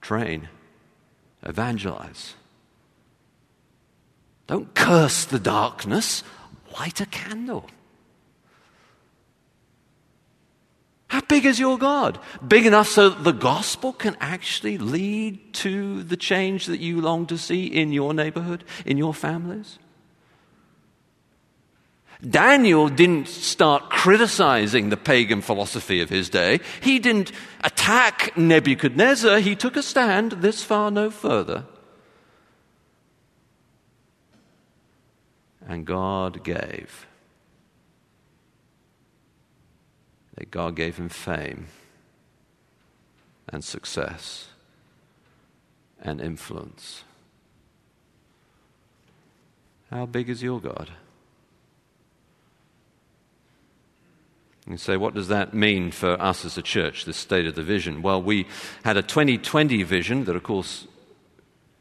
train, 0.00 0.48
evangelize. 1.42 2.34
Don't 4.50 4.74
curse 4.74 5.26
the 5.26 5.38
darkness, 5.38 6.24
light 6.76 7.00
a 7.00 7.06
candle. 7.06 7.70
How 11.06 11.20
big 11.20 11.46
is 11.46 11.60
your 11.60 11.78
God? 11.78 12.18
Big 12.48 12.66
enough 12.66 12.88
so 12.88 13.10
that 13.10 13.22
the 13.22 13.30
gospel 13.30 13.92
can 13.92 14.16
actually 14.18 14.76
lead 14.76 15.54
to 15.54 16.02
the 16.02 16.16
change 16.16 16.66
that 16.66 16.80
you 16.80 17.00
long 17.00 17.26
to 17.26 17.38
see 17.38 17.64
in 17.66 17.92
your 17.92 18.12
neighborhood, 18.12 18.64
in 18.84 18.98
your 18.98 19.14
families? 19.14 19.78
Daniel 22.28 22.88
didn't 22.88 23.28
start 23.28 23.88
criticizing 23.88 24.88
the 24.88 24.96
pagan 24.96 25.42
philosophy 25.42 26.00
of 26.00 26.10
his 26.10 26.28
day. 26.28 26.58
He 26.80 26.98
didn't 26.98 27.30
attack 27.62 28.36
Nebuchadnezzar. 28.36 29.38
He 29.38 29.54
took 29.54 29.76
a 29.76 29.82
stand 29.84 30.32
this 30.32 30.64
far, 30.64 30.90
no 30.90 31.08
further. 31.08 31.66
And 35.70 35.86
God 35.86 36.42
gave. 36.42 37.06
That 40.34 40.50
God 40.50 40.74
gave 40.74 40.96
him 40.96 41.08
fame 41.08 41.68
and 43.48 43.62
success 43.62 44.48
and 46.02 46.20
influence. 46.20 47.04
How 49.90 50.06
big 50.06 50.28
is 50.28 50.42
your 50.42 50.60
God? 50.60 50.90
You 54.68 54.76
say, 54.76 54.96
what 54.96 55.14
does 55.14 55.28
that 55.28 55.54
mean 55.54 55.92
for 55.92 56.20
us 56.20 56.44
as 56.44 56.58
a 56.58 56.62
church, 56.62 57.04
this 57.04 57.16
state 57.16 57.46
of 57.46 57.54
the 57.54 57.62
vision? 57.62 58.02
Well, 58.02 58.20
we 58.20 58.46
had 58.84 58.96
a 58.96 59.02
2020 59.02 59.84
vision 59.84 60.24
that, 60.24 60.34
of 60.34 60.42
course, 60.42 60.88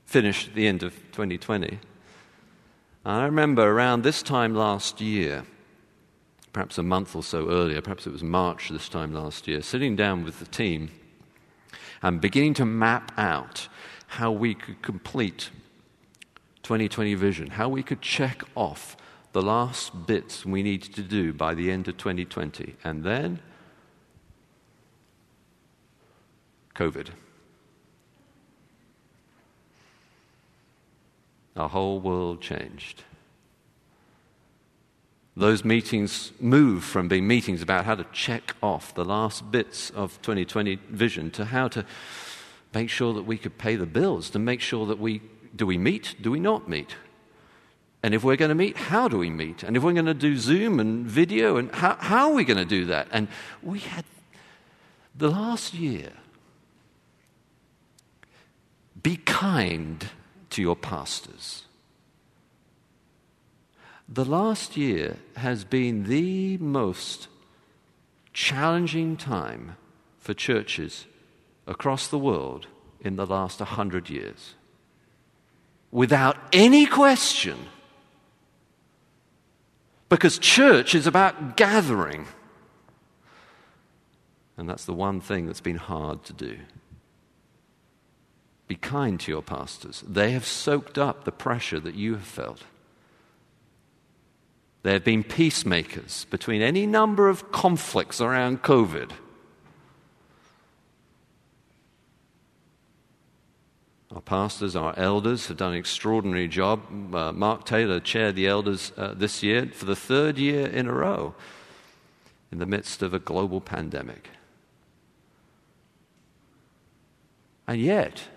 finished 0.06 0.49
at 0.49 0.56
the 0.56 0.67
end 0.67 0.84
of 0.84 0.93
2020. 1.12 1.80
I 3.05 3.23
remember 3.23 3.63
around 3.63 4.03
this 4.03 4.21
time 4.21 4.53
last 4.53 4.99
year, 4.99 5.45
perhaps 6.51 6.77
a 6.77 6.83
month 6.83 7.15
or 7.15 7.23
so 7.23 7.49
earlier, 7.49 7.81
perhaps 7.81 8.05
it 8.05 8.12
was 8.12 8.23
March 8.23 8.69
this 8.69 8.89
time 8.89 9.13
last 9.13 9.47
year, 9.47 9.62
sitting 9.62 9.95
down 9.95 10.25
with 10.25 10.39
the 10.39 10.45
team 10.45 10.91
and 12.01 12.19
beginning 12.19 12.53
to 12.55 12.65
map 12.65 13.12
out 13.17 13.67
how 14.07 14.31
we 14.31 14.53
could 14.53 14.81
complete 14.81 15.49
2020 16.63 17.13
vision, 17.15 17.49
how 17.51 17.69
we 17.69 17.83
could 17.83 18.01
check 18.01 18.43
off 18.55 18.97
the 19.31 19.41
last 19.41 20.05
bits 20.05 20.45
we 20.45 20.63
needed 20.63 20.93
to 20.95 21.01
do 21.01 21.31
by 21.31 21.53
the 21.53 21.71
end 21.71 21.88
of 21.88 21.97
2020. 21.97 22.75
And 22.83 23.03
then, 23.03 23.39
COVID. 26.75 27.09
Our 31.60 31.67
whole 31.67 32.00
world 32.00 32.39
changed. 32.39 33.04
Those 35.36 35.65
meetings 35.65 36.32
moved 36.39 36.86
from 36.86 37.10
being 37.10 37.28
meetings 37.28 37.62
about 37.62 37.84
how 37.84 37.95
to 37.95 38.06
check 38.13 38.56
off 38.63 38.95
the 38.95 39.04
last 39.04 39.52
bits 39.52 39.89
of 39.89 40.22
2020 40.22 40.78
vision 40.89 41.32
to 41.32 41.45
how 41.45 41.67
to 41.67 41.86
make 42.74 42.89
sure 42.89 43.13
that 43.13 43.24
we 43.24 43.38
could 43.38 43.58
pay 43.58 43.76
the 43.76 43.86
bills, 43.86 44.30
to 44.30 44.39
make 44.39 44.62
sure 44.62 44.86
that 44.86 45.00
we 45.00 45.22
do 45.54 45.65
we 45.65 45.78
meet, 45.78 46.15
do 46.22 46.32
we 46.32 46.39
not 46.39 46.69
meet? 46.69 46.95
And 48.04 48.13
if 48.13 48.24
we're 48.24 48.38
going 48.38 48.50
to 48.50 48.56
meet, 48.56 48.78
how 48.78 49.10
do 49.10 49.17
we 49.17 49.30
meet? 49.30 49.63
And 49.63 49.76
if 49.76 49.84
we're 49.84 49.93
going 49.93 50.06
to 50.06 50.13
do 50.13 50.38
Zoom 50.38 50.80
and 50.80 51.06
video, 51.06 51.58
and 51.58 51.74
how, 51.74 51.95
how 52.00 52.30
are 52.30 52.36
we 52.36 52.45
going 52.45 52.58
to 52.58 52.65
do 52.65 52.86
that? 52.86 53.08
And 53.12 53.28
we 53.62 53.80
had 53.80 54.06
the 55.13 55.30
last 55.30 55.74
year. 55.74 56.13
Be 59.02 59.17
kind 59.17 60.08
to 60.51 60.62
your 60.62 60.75
pastors. 60.75 61.63
The 64.07 64.25
last 64.25 64.75
year 64.75 65.17
has 65.35 65.63
been 65.63 66.05
the 66.05 66.57
most 66.57 67.27
challenging 68.33 69.17
time 69.17 69.75
for 70.17 70.33
churches 70.33 71.05
across 71.67 72.07
the 72.07 72.17
world 72.17 72.67
in 73.01 73.15
the 73.15 73.25
last 73.25 73.59
100 73.59 74.09
years. 74.09 74.55
Without 75.91 76.38
any 76.51 76.85
question. 76.85 77.57
Because 80.09 80.39
church 80.39 80.95
is 80.95 81.05
about 81.05 81.55
gathering. 81.55 82.25
And 84.57 84.67
that's 84.67 84.85
the 84.85 84.93
one 84.93 85.21
thing 85.21 85.45
that's 85.45 85.62
been 85.62 85.77
hard 85.77 86.23
to 86.25 86.33
do. 86.33 86.57
Be 88.69 88.75
kind 88.75 89.19
to 89.21 89.32
your 89.32 89.41
pastors. 89.41 90.03
They 90.08 90.29
have 90.32 90.45
soaked 90.45 90.99
up 90.99 91.23
the 91.23 91.32
pressure 91.32 91.79
that 91.79 91.95
you 91.95 92.13
have 92.13 92.23
felt. 92.23 92.63
They 94.84 94.93
have 94.93 95.03
been 95.03 95.23
peacemakers 95.23 96.27
between 96.29 96.62
any 96.62 96.86
number 96.86 97.27
of 97.29 97.51
conflicts 97.51 98.21
around 98.21 98.62
COVID. 98.62 99.10
Our 104.13 104.21
pastors, 104.21 104.75
our 104.75 104.93
elders 104.97 105.47
have 105.47 105.58
done 105.58 105.73
an 105.73 105.79
extraordinary 105.79 106.47
job. 106.47 107.13
Uh, 107.13 107.32
Mark 107.32 107.65
Taylor 107.65 107.99
chaired 107.99 108.36
the 108.36 108.47
elders 108.47 108.91
uh, 108.95 109.15
this 109.15 109.41
year 109.41 109.65
for 109.73 109.86
the 109.86 109.95
third 109.95 110.38
year 110.38 110.67
in 110.67 110.86
a 110.86 110.93
row 110.93 111.34
in 112.51 112.60
the 112.60 112.67
midst 112.67 113.01
of 113.01 113.15
a 113.15 113.19
global 113.19 113.62
pandemic. 113.62 114.29
And 117.67 117.82
yet, 117.82 118.29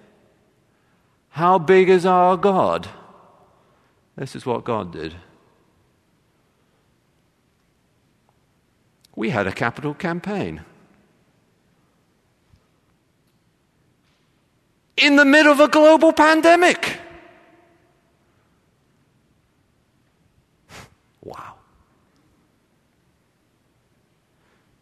how 1.33 1.59
big 1.59 1.89
is 1.89 2.05
our 2.05 2.37
God? 2.37 2.89
This 4.17 4.37
is 4.37 4.45
what 4.45 4.65
God 4.65 4.93
did. 4.93 5.15
We 9.17 9.31
had 9.31 9.47
a 9.47 9.53
capital 9.53 9.95
campaign. 9.95 10.61
In 14.99 15.17
the 15.17 15.25
middle 15.25 15.53
of 15.53 15.61
a 15.61 15.69
global 15.69 16.13
pandemic. 16.13 16.99
wow. 21.23 21.55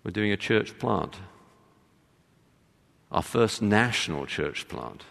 We're 0.02 0.10
doing 0.10 0.32
a 0.32 0.36
church 0.36 0.76
plant. 0.80 1.16
Our 3.12 3.22
first 3.22 3.62
national 3.62 4.26
church 4.26 4.66
plant. 4.66 5.04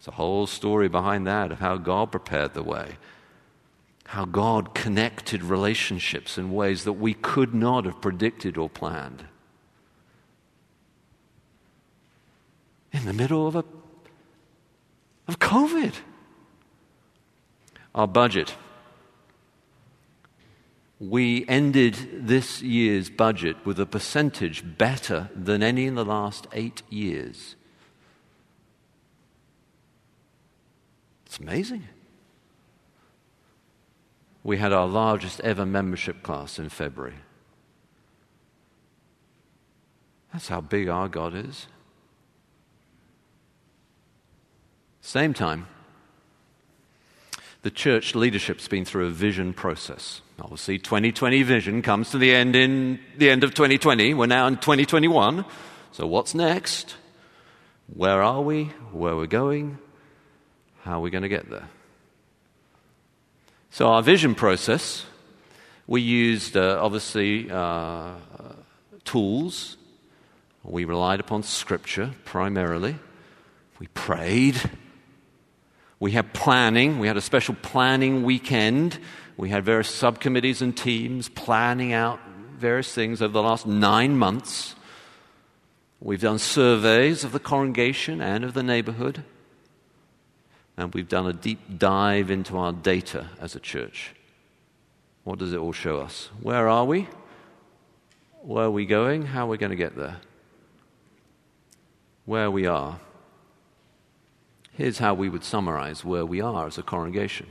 There's 0.00 0.08
a 0.08 0.12
whole 0.12 0.46
story 0.46 0.88
behind 0.88 1.26
that 1.26 1.52
of 1.52 1.60
how 1.60 1.76
God 1.76 2.10
prepared 2.10 2.54
the 2.54 2.62
way 2.62 2.96
how 4.10 4.24
God 4.24 4.74
connected 4.74 5.40
relationships 5.40 6.36
in 6.36 6.50
ways 6.50 6.82
that 6.82 6.94
we 6.94 7.14
could 7.14 7.54
not 7.54 7.84
have 7.84 8.00
predicted 8.00 8.58
or 8.58 8.68
planned. 8.68 9.22
In 12.90 13.04
the 13.04 13.12
middle 13.12 13.46
of 13.46 13.54
a 13.54 13.64
of 15.28 15.38
COVID. 15.38 15.94
Our 17.94 18.08
budget. 18.08 18.56
We 20.98 21.46
ended 21.46 22.26
this 22.26 22.60
year's 22.62 23.10
budget 23.10 23.64
with 23.64 23.78
a 23.78 23.86
percentage 23.86 24.76
better 24.76 25.30
than 25.36 25.62
any 25.62 25.86
in 25.86 25.94
the 25.94 26.04
last 26.04 26.48
eight 26.52 26.82
years. 26.90 27.54
It's 31.30 31.38
amazing 31.38 31.84
we 34.42 34.56
had 34.56 34.72
our 34.72 34.88
largest 34.88 35.38
ever 35.42 35.64
membership 35.64 36.24
class 36.24 36.58
in 36.58 36.68
February. 36.68 37.14
That's 40.32 40.48
how 40.48 40.60
big 40.60 40.88
our 40.88 41.08
God 41.08 41.36
is. 41.36 41.68
Same 45.02 45.32
time, 45.32 45.68
the 47.62 47.70
church 47.70 48.16
leadership's 48.16 48.66
been 48.66 48.84
through 48.84 49.06
a 49.06 49.10
vision 49.10 49.52
process. 49.52 50.22
Obviously, 50.40 50.78
2020 50.78 51.44
vision 51.44 51.80
comes 51.80 52.10
to 52.10 52.18
the 52.18 52.34
end 52.34 52.56
in 52.56 52.98
the 53.18 53.30
end 53.30 53.44
of 53.44 53.54
2020. 53.54 54.14
We're 54.14 54.26
now 54.26 54.48
in 54.48 54.56
2021. 54.56 55.44
So, 55.92 56.08
what's 56.08 56.34
next? 56.34 56.96
Where 57.94 58.20
are 58.20 58.40
we? 58.40 58.64
Where 58.92 59.14
we're 59.14 59.22
we 59.22 59.26
going? 59.28 59.78
How 60.82 60.98
are 60.98 61.00
we 61.00 61.10
going 61.10 61.22
to 61.22 61.28
get 61.28 61.50
there? 61.50 61.68
So, 63.70 63.88
our 63.88 64.02
vision 64.02 64.34
process, 64.34 65.04
we 65.86 66.00
used 66.00 66.56
uh, 66.56 66.78
obviously 66.80 67.50
uh, 67.50 68.14
tools. 69.04 69.76
We 70.64 70.84
relied 70.84 71.20
upon 71.20 71.42
scripture 71.42 72.12
primarily. 72.24 72.96
We 73.78 73.88
prayed. 73.88 74.60
We 75.98 76.12
had 76.12 76.32
planning. 76.32 76.98
We 76.98 77.06
had 77.06 77.16
a 77.16 77.22
special 77.22 77.54
planning 77.62 78.24
weekend. 78.24 78.98
We 79.36 79.50
had 79.50 79.64
various 79.64 79.90
subcommittees 79.90 80.62
and 80.62 80.76
teams 80.76 81.28
planning 81.28 81.92
out 81.92 82.20
various 82.56 82.92
things 82.92 83.20
over 83.22 83.32
the 83.32 83.42
last 83.42 83.66
nine 83.66 84.18
months. 84.18 84.74
We've 86.00 86.20
done 86.20 86.38
surveys 86.38 87.24
of 87.24 87.32
the 87.32 87.40
congregation 87.40 88.22
and 88.22 88.44
of 88.44 88.54
the 88.54 88.62
neighborhood 88.62 89.24
and 90.80 90.94
we've 90.94 91.10
done 91.10 91.26
a 91.26 91.32
deep 91.34 91.78
dive 91.78 92.30
into 92.30 92.56
our 92.56 92.72
data 92.72 93.28
as 93.38 93.54
a 93.54 93.60
church. 93.60 94.14
What 95.24 95.38
does 95.38 95.52
it 95.52 95.58
all 95.58 95.74
show 95.74 96.00
us? 96.00 96.30
Where 96.40 96.68
are 96.68 96.86
we? 96.86 97.06
Where 98.40 98.64
are 98.64 98.70
we 98.70 98.86
going? 98.86 99.26
How 99.26 99.44
are 99.44 99.50
we 99.50 99.58
going 99.58 99.70
to 99.70 99.76
get 99.76 99.94
there? 99.94 100.16
Where 102.24 102.50
we 102.50 102.64
are. 102.64 102.98
Here's 104.72 104.96
how 104.96 105.12
we 105.12 105.28
would 105.28 105.44
summarize 105.44 106.02
where 106.02 106.24
we 106.24 106.40
are 106.40 106.66
as 106.66 106.78
a 106.78 106.82
congregation. 106.82 107.48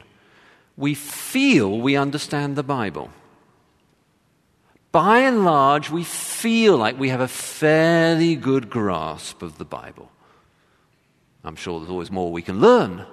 We 0.76 0.96
feel 0.96 1.78
we 1.78 1.96
understand 1.96 2.56
the 2.56 2.64
Bible. 2.64 3.12
By 4.92 5.20
and 5.20 5.46
large, 5.46 5.92
we 5.92 6.04
feel 6.04 6.78
like 6.78 6.98
we 6.98 7.10
have 7.10 7.22
a 7.22 7.28
fairly 7.28 8.36
good 8.36 8.72
grasp 8.72 9.44
of 9.44 9.60
the 9.60 9.66
Bible. 9.66 10.10
I'm 11.44 11.56
sure 11.56 11.80
there's 11.80 11.92
always 11.92 12.10
more 12.10 12.32
we 12.32 12.42
can 12.42 12.60
learn, 12.60 13.06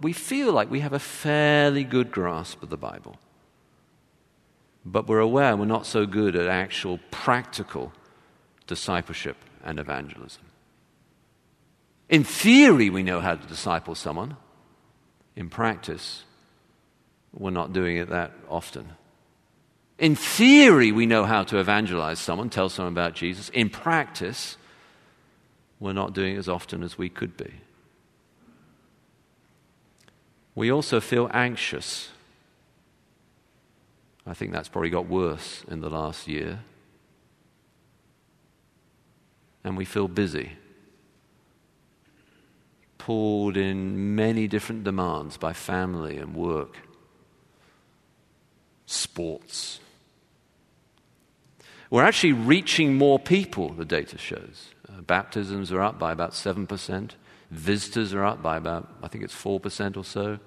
we 0.00 0.12
feel 0.12 0.52
like 0.52 0.70
we 0.70 0.80
have 0.80 0.92
a 0.92 0.98
fairly 0.98 1.84
good 1.84 2.10
grasp 2.10 2.62
of 2.62 2.70
the 2.70 2.76
Bible. 2.76 3.16
But 4.84 5.06
we're 5.06 5.18
aware 5.18 5.56
we're 5.56 5.66
not 5.66 5.86
so 5.86 6.06
good 6.06 6.34
at 6.36 6.46
actual 6.46 6.98
practical 7.10 7.92
discipleship 8.66 9.36
and 9.62 9.78
evangelism. 9.78 10.42
In 12.08 12.24
theory, 12.24 12.90
we 12.90 13.02
know 13.02 13.20
how 13.20 13.34
to 13.34 13.46
disciple 13.46 13.94
someone. 13.94 14.36
In 15.36 15.48
practice, 15.48 16.24
we're 17.32 17.50
not 17.50 17.72
doing 17.72 17.98
it 17.98 18.08
that 18.08 18.32
often. 18.48 18.88
In 19.98 20.16
theory, 20.16 20.92
we 20.92 21.06
know 21.06 21.24
how 21.24 21.44
to 21.44 21.58
evangelize 21.58 22.18
someone, 22.18 22.48
tell 22.48 22.68
someone 22.68 22.94
about 22.94 23.14
Jesus. 23.14 23.50
In 23.50 23.68
practice, 23.68 24.56
we're 25.78 25.92
not 25.92 26.14
doing 26.14 26.34
it 26.34 26.38
as 26.38 26.48
often 26.48 26.82
as 26.82 26.96
we 26.96 27.08
could 27.08 27.36
be. 27.36 27.52
We 30.60 30.70
also 30.70 31.00
feel 31.00 31.30
anxious. 31.32 32.10
I 34.26 34.34
think 34.34 34.52
that's 34.52 34.68
probably 34.68 34.90
got 34.90 35.08
worse 35.08 35.64
in 35.70 35.80
the 35.80 35.88
last 35.88 36.28
year. 36.28 36.60
And 39.64 39.74
we 39.74 39.86
feel 39.86 40.06
busy, 40.06 40.52
pulled 42.98 43.56
in 43.56 44.14
many 44.14 44.46
different 44.46 44.84
demands 44.84 45.38
by 45.38 45.54
family 45.54 46.18
and 46.18 46.34
work, 46.34 46.76
sports. 48.84 49.80
We're 51.88 52.04
actually 52.04 52.34
reaching 52.34 52.96
more 52.96 53.18
people, 53.18 53.70
the 53.70 53.86
data 53.86 54.18
shows. 54.18 54.74
Uh, 54.86 55.00
baptisms 55.00 55.72
are 55.72 55.80
up 55.80 55.98
by 55.98 56.12
about 56.12 56.32
7%. 56.32 57.12
Visitors 57.50 58.14
are 58.14 58.24
up 58.24 58.42
by 58.42 58.56
about, 58.56 58.88
I 59.02 59.08
think 59.08 59.24
it's 59.24 59.34
4% 59.34 59.96
or 59.96 60.04
so. 60.04 60.38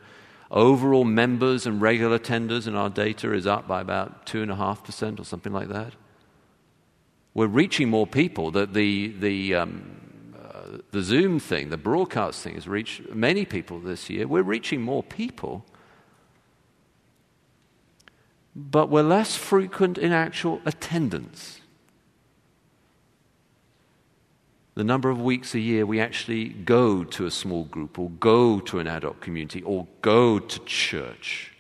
Overall 0.49 1.03
members 1.03 1.65
and 1.65 1.81
regular 1.81 2.17
attenders 2.17 2.67
in 2.67 2.75
our 2.75 2.89
data 2.89 3.33
is 3.33 3.45
up 3.47 3.67
by 3.67 3.81
about 3.81 4.25
2.5% 4.25 5.19
or 5.19 5.25
something 5.25 5.51
like 5.51 5.67
that. 5.69 5.93
We're 7.33 7.47
reaching 7.47 7.89
more 7.89 8.05
people. 8.05 8.51
The, 8.51 8.67
the, 8.67 9.07
the, 9.19 9.55
um, 9.55 10.33
uh, 10.39 10.77
the 10.91 11.01
Zoom 11.01 11.39
thing, 11.39 11.69
the 11.69 11.77
broadcast 11.77 12.43
thing, 12.43 12.53
has 12.53 12.67
reached 12.67 13.09
many 13.13 13.43
people 13.43 13.79
this 13.79 14.09
year. 14.09 14.27
We're 14.27 14.43
reaching 14.43 14.81
more 14.81 15.01
people. 15.01 15.65
But 18.55 18.89
we're 18.89 19.01
less 19.01 19.35
frequent 19.35 19.97
in 19.97 20.11
actual 20.11 20.61
attendance. 20.65 21.59
The 24.75 24.83
number 24.83 25.09
of 25.09 25.21
weeks 25.21 25.53
a 25.53 25.59
year 25.59 25.85
we 25.85 25.99
actually 25.99 26.49
go 26.49 27.03
to 27.03 27.25
a 27.25 27.31
small 27.31 27.65
group 27.65 27.99
or 27.99 28.09
go 28.09 28.59
to 28.59 28.79
an 28.79 28.87
adult 28.87 29.21
community 29.21 29.61
or 29.61 29.87
go 30.01 30.39
to 30.39 30.59
church. 30.61 31.51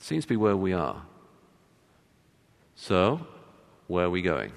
Seems 0.00 0.24
to 0.24 0.28
be 0.28 0.36
where 0.36 0.56
we 0.56 0.72
are. 0.72 1.02
So, 2.76 3.26
where 3.86 4.06
are 4.06 4.10
we 4.10 4.22
going? 4.22 4.52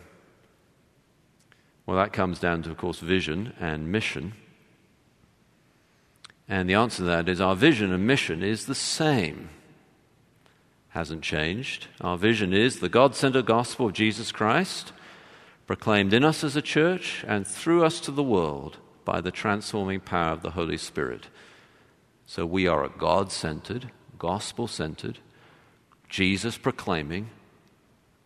Well, 1.85 1.97
that 1.97 2.13
comes 2.13 2.39
down 2.39 2.63
to, 2.63 2.71
of 2.71 2.77
course, 2.77 2.99
vision 2.99 3.53
and 3.59 3.91
mission. 3.91 4.33
And 6.47 6.69
the 6.69 6.75
answer 6.75 6.97
to 6.97 7.03
that 7.03 7.27
is 7.27 7.41
our 7.41 7.55
vision 7.55 7.91
and 7.91 8.05
mission 8.05 8.43
is 8.43 8.65
the 8.65 8.75
same 8.75 9.49
hasn't 10.91 11.23
changed. 11.23 11.87
Our 12.01 12.17
vision 12.17 12.53
is 12.53 12.79
the 12.79 12.89
God 12.89 13.15
centered 13.15 13.45
gospel 13.45 13.87
of 13.87 13.93
Jesus 13.93 14.31
Christ, 14.31 14.91
proclaimed 15.65 16.13
in 16.13 16.23
us 16.23 16.43
as 16.43 16.55
a 16.55 16.61
church 16.61 17.23
and 17.27 17.47
through 17.47 17.85
us 17.85 17.99
to 18.01 18.11
the 18.11 18.23
world 18.23 18.77
by 19.05 19.21
the 19.21 19.31
transforming 19.31 20.01
power 20.01 20.33
of 20.33 20.41
the 20.41 20.51
Holy 20.51 20.77
Spirit. 20.77 21.27
So 22.25 22.45
we 22.45 22.67
are 22.67 22.83
a 22.83 22.89
God 22.89 23.31
centered, 23.31 23.89
gospel 24.17 24.67
centered, 24.67 25.19
Jesus 26.09 26.57
proclaiming, 26.57 27.29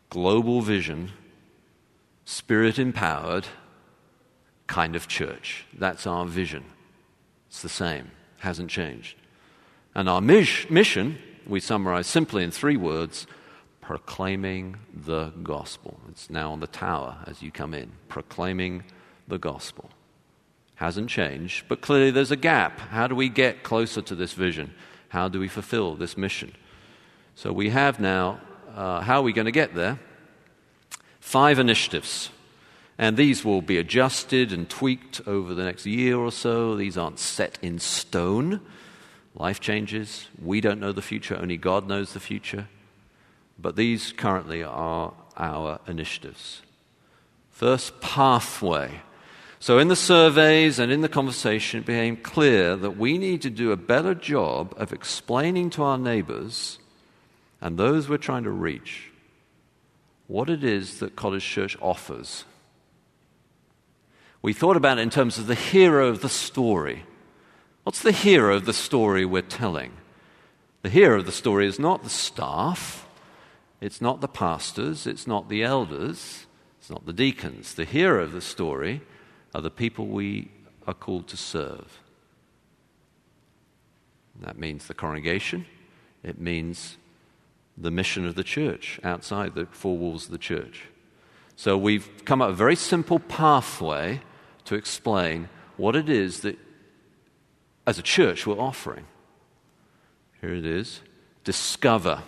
global 0.10 0.62
vision, 0.62 1.12
spirit 2.25 2.80
empowered 2.80 3.45
kind 4.65 4.95
of 4.95 5.08
church. 5.08 5.65
That's 5.78 6.08
our 6.08 6.25
vision. 6.25 6.65
It's 7.47 7.62
the 7.62 7.69
same, 7.69 8.10
hasn't 8.39 8.71
changed. 8.71 9.15
And 9.93 10.10
our 10.10 10.21
mission 10.21 11.19
we 11.47 11.60
summarize 11.60 12.08
simply 12.08 12.43
in 12.43 12.51
three 12.51 12.77
words 12.77 13.27
proclaiming 13.81 14.77
the 14.93 15.31
gospel. 15.43 15.99
It's 16.10 16.29
now 16.29 16.51
on 16.51 16.60
the 16.60 16.67
tower 16.67 17.17
as 17.27 17.41
you 17.41 17.51
come 17.51 17.73
in, 17.73 17.91
proclaiming 18.10 18.84
the 19.27 19.38
gospel. 19.38 19.89
Hasn't 20.75 21.10
changed, 21.10 21.65
but 21.67 21.81
clearly 21.81 22.12
there's 22.12 22.31
a 22.31 22.36
gap. 22.36 22.79
How 22.79 23.08
do 23.08 23.15
we 23.15 23.29
get 23.29 23.63
closer 23.63 24.01
to 24.01 24.15
this 24.15 24.34
vision? 24.34 24.73
How 25.10 25.29
do 25.29 25.39
we 25.39 25.47
fulfill 25.47 25.95
this 25.95 26.17
mission? 26.17 26.53
So 27.36 27.53
we 27.53 27.69
have 27.69 27.99
now, 27.99 28.41
uh, 28.75 29.01
how 29.01 29.19
are 29.19 29.23
we 29.23 29.34
going 29.34 29.45
to 29.45 29.51
get 29.51 29.75
there? 29.75 29.99
Five 31.19 31.60
initiatives. 31.60 32.29
And 32.97 33.17
these 33.17 33.45
will 33.45 33.62
be 33.62 33.77
adjusted 33.77 34.51
and 34.51 34.69
tweaked 34.69 35.21
over 35.27 35.53
the 35.53 35.63
next 35.63 35.86
year 35.86 36.17
or 36.17 36.31
so. 36.31 36.75
These 36.75 36.97
aren't 36.97 37.19
set 37.19 37.60
in 37.62 37.79
stone. 37.79 38.62
Life 39.36 39.60
changes. 39.60 40.28
We 40.41 40.62
don't 40.62 40.80
know 40.80 40.91
the 40.91 41.02
future, 41.02 41.38
only 41.38 41.58
God 41.58 41.88
knows 41.88 42.13
the 42.13 42.19
future. 42.19 42.67
But 43.60 43.76
these 43.76 44.12
currently 44.13 44.63
are 44.63 45.13
our 45.38 45.80
initiatives. 45.88 46.62
First, 47.52 48.02
pathway. 48.02 49.02
So, 49.60 49.80
in 49.80 49.88
the 49.88 49.95
surveys 49.95 50.80
and 50.80 50.91
in 50.91 51.02
the 51.02 51.10
conversation, 51.10 51.80
it 51.80 51.86
became 51.86 52.17
clear 52.17 52.76
that 52.76 52.98
we 52.98 53.17
need 53.17 53.41
to 53.43 53.50
do 53.50 53.71
a 53.71 53.78
better 53.78 54.13
job 54.13 54.74
of 54.78 54.93
explaining 54.93 55.69
to 55.71 55.84
our 55.84 55.98
neighbors 55.98 56.80
and 57.62 57.78
those 57.78 58.08
we're 58.10 58.17
trying 58.17 58.43
to 58.43 58.52
reach 58.52 59.12
what 60.28 60.50
it 60.50 60.63
is 60.63 61.00
that 61.00 61.15
College 61.15 61.45
Church 61.45 61.78
offers. 61.82 62.45
We 64.41 64.54
thought 64.54 64.78
about 64.78 64.98
it 64.98 65.02
in 65.02 65.10
terms 65.10 65.38
of 65.38 65.48
the 65.48 65.56
hero 65.56 66.10
of 66.10 66.21
the 66.21 66.30
story. 66.30 67.04
What's 67.86 68.02
the 68.02 68.12
hero 68.12 68.56
of 68.56 68.65
the 68.65 68.74
story 68.74 69.26
we're 69.26 69.43
telling? 69.43 69.91
The 70.82 70.89
hero 70.89 71.19
of 71.19 71.28
the 71.28 71.32
story 71.32 71.67
is 71.67 71.78
not 71.78 72.02
the 72.02 72.10
staff, 72.10 73.08
it's 73.80 74.02
not 74.02 74.21
the 74.21 74.28
pastors, 74.28 75.06
it's 75.06 75.28
not 75.28 75.50
the 75.50 75.62
elders, 75.62 76.48
it's 76.80 76.89
not 76.89 77.06
the 77.06 77.13
deacons. 77.13 77.76
The 77.76 77.86
hero 77.86 78.24
of 78.24 78.32
the 78.32 78.41
story 78.41 79.02
are 79.54 79.62
the 79.62 79.69
people 79.69 80.08
we 80.08 80.50
are 80.88 80.95
called 80.95 81.28
to 81.28 81.38
serve. 81.38 82.00
That 84.41 84.58
means 84.58 84.88
the 84.88 84.95
congregation, 84.95 85.67
it 86.24 86.41
means 86.41 86.98
the 87.78 87.91
mission 87.91 88.26
of 88.26 88.34
the 88.34 88.43
church 88.43 89.00
outside 89.04 89.54
the 89.54 89.67
four 89.67 89.95
walls 89.95 90.26
of 90.26 90.32
the 90.32 90.39
church. 90.39 90.86
So 91.56 91.78
we've 91.78 92.10
come 92.26 92.41
up 92.41 92.50
a 92.50 92.54
very 92.54 92.76
simple 92.76 93.19
pathway 93.19 94.21
to 94.63 94.74
explain 94.74 95.50
what 95.78 95.95
it 95.95 96.10
is 96.10 96.39
that, 96.39 96.58
as 97.88 98.00
a 98.00 98.04
church, 98.04 98.48
we're 98.48 98.60
offering. 98.60 99.06
Here 100.41 100.54
it 100.54 100.65
is 100.65 101.02
discover. 101.43 102.24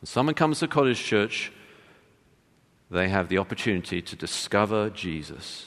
When 0.00 0.06
someone 0.06 0.34
comes 0.34 0.60
to 0.60 0.68
College 0.68 1.02
Church, 1.04 1.52
they 2.90 3.08
have 3.08 3.28
the 3.28 3.38
opportunity 3.38 4.00
to 4.00 4.16
discover 4.16 4.90
Jesus. 4.90 5.66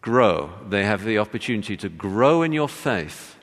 Grow. 0.00 0.50
They 0.68 0.84
have 0.84 1.04
the 1.04 1.18
opportunity 1.18 1.76
to 1.76 1.88
grow 1.88 2.42
in 2.42 2.52
your 2.52 2.68
faith. 2.68 3.36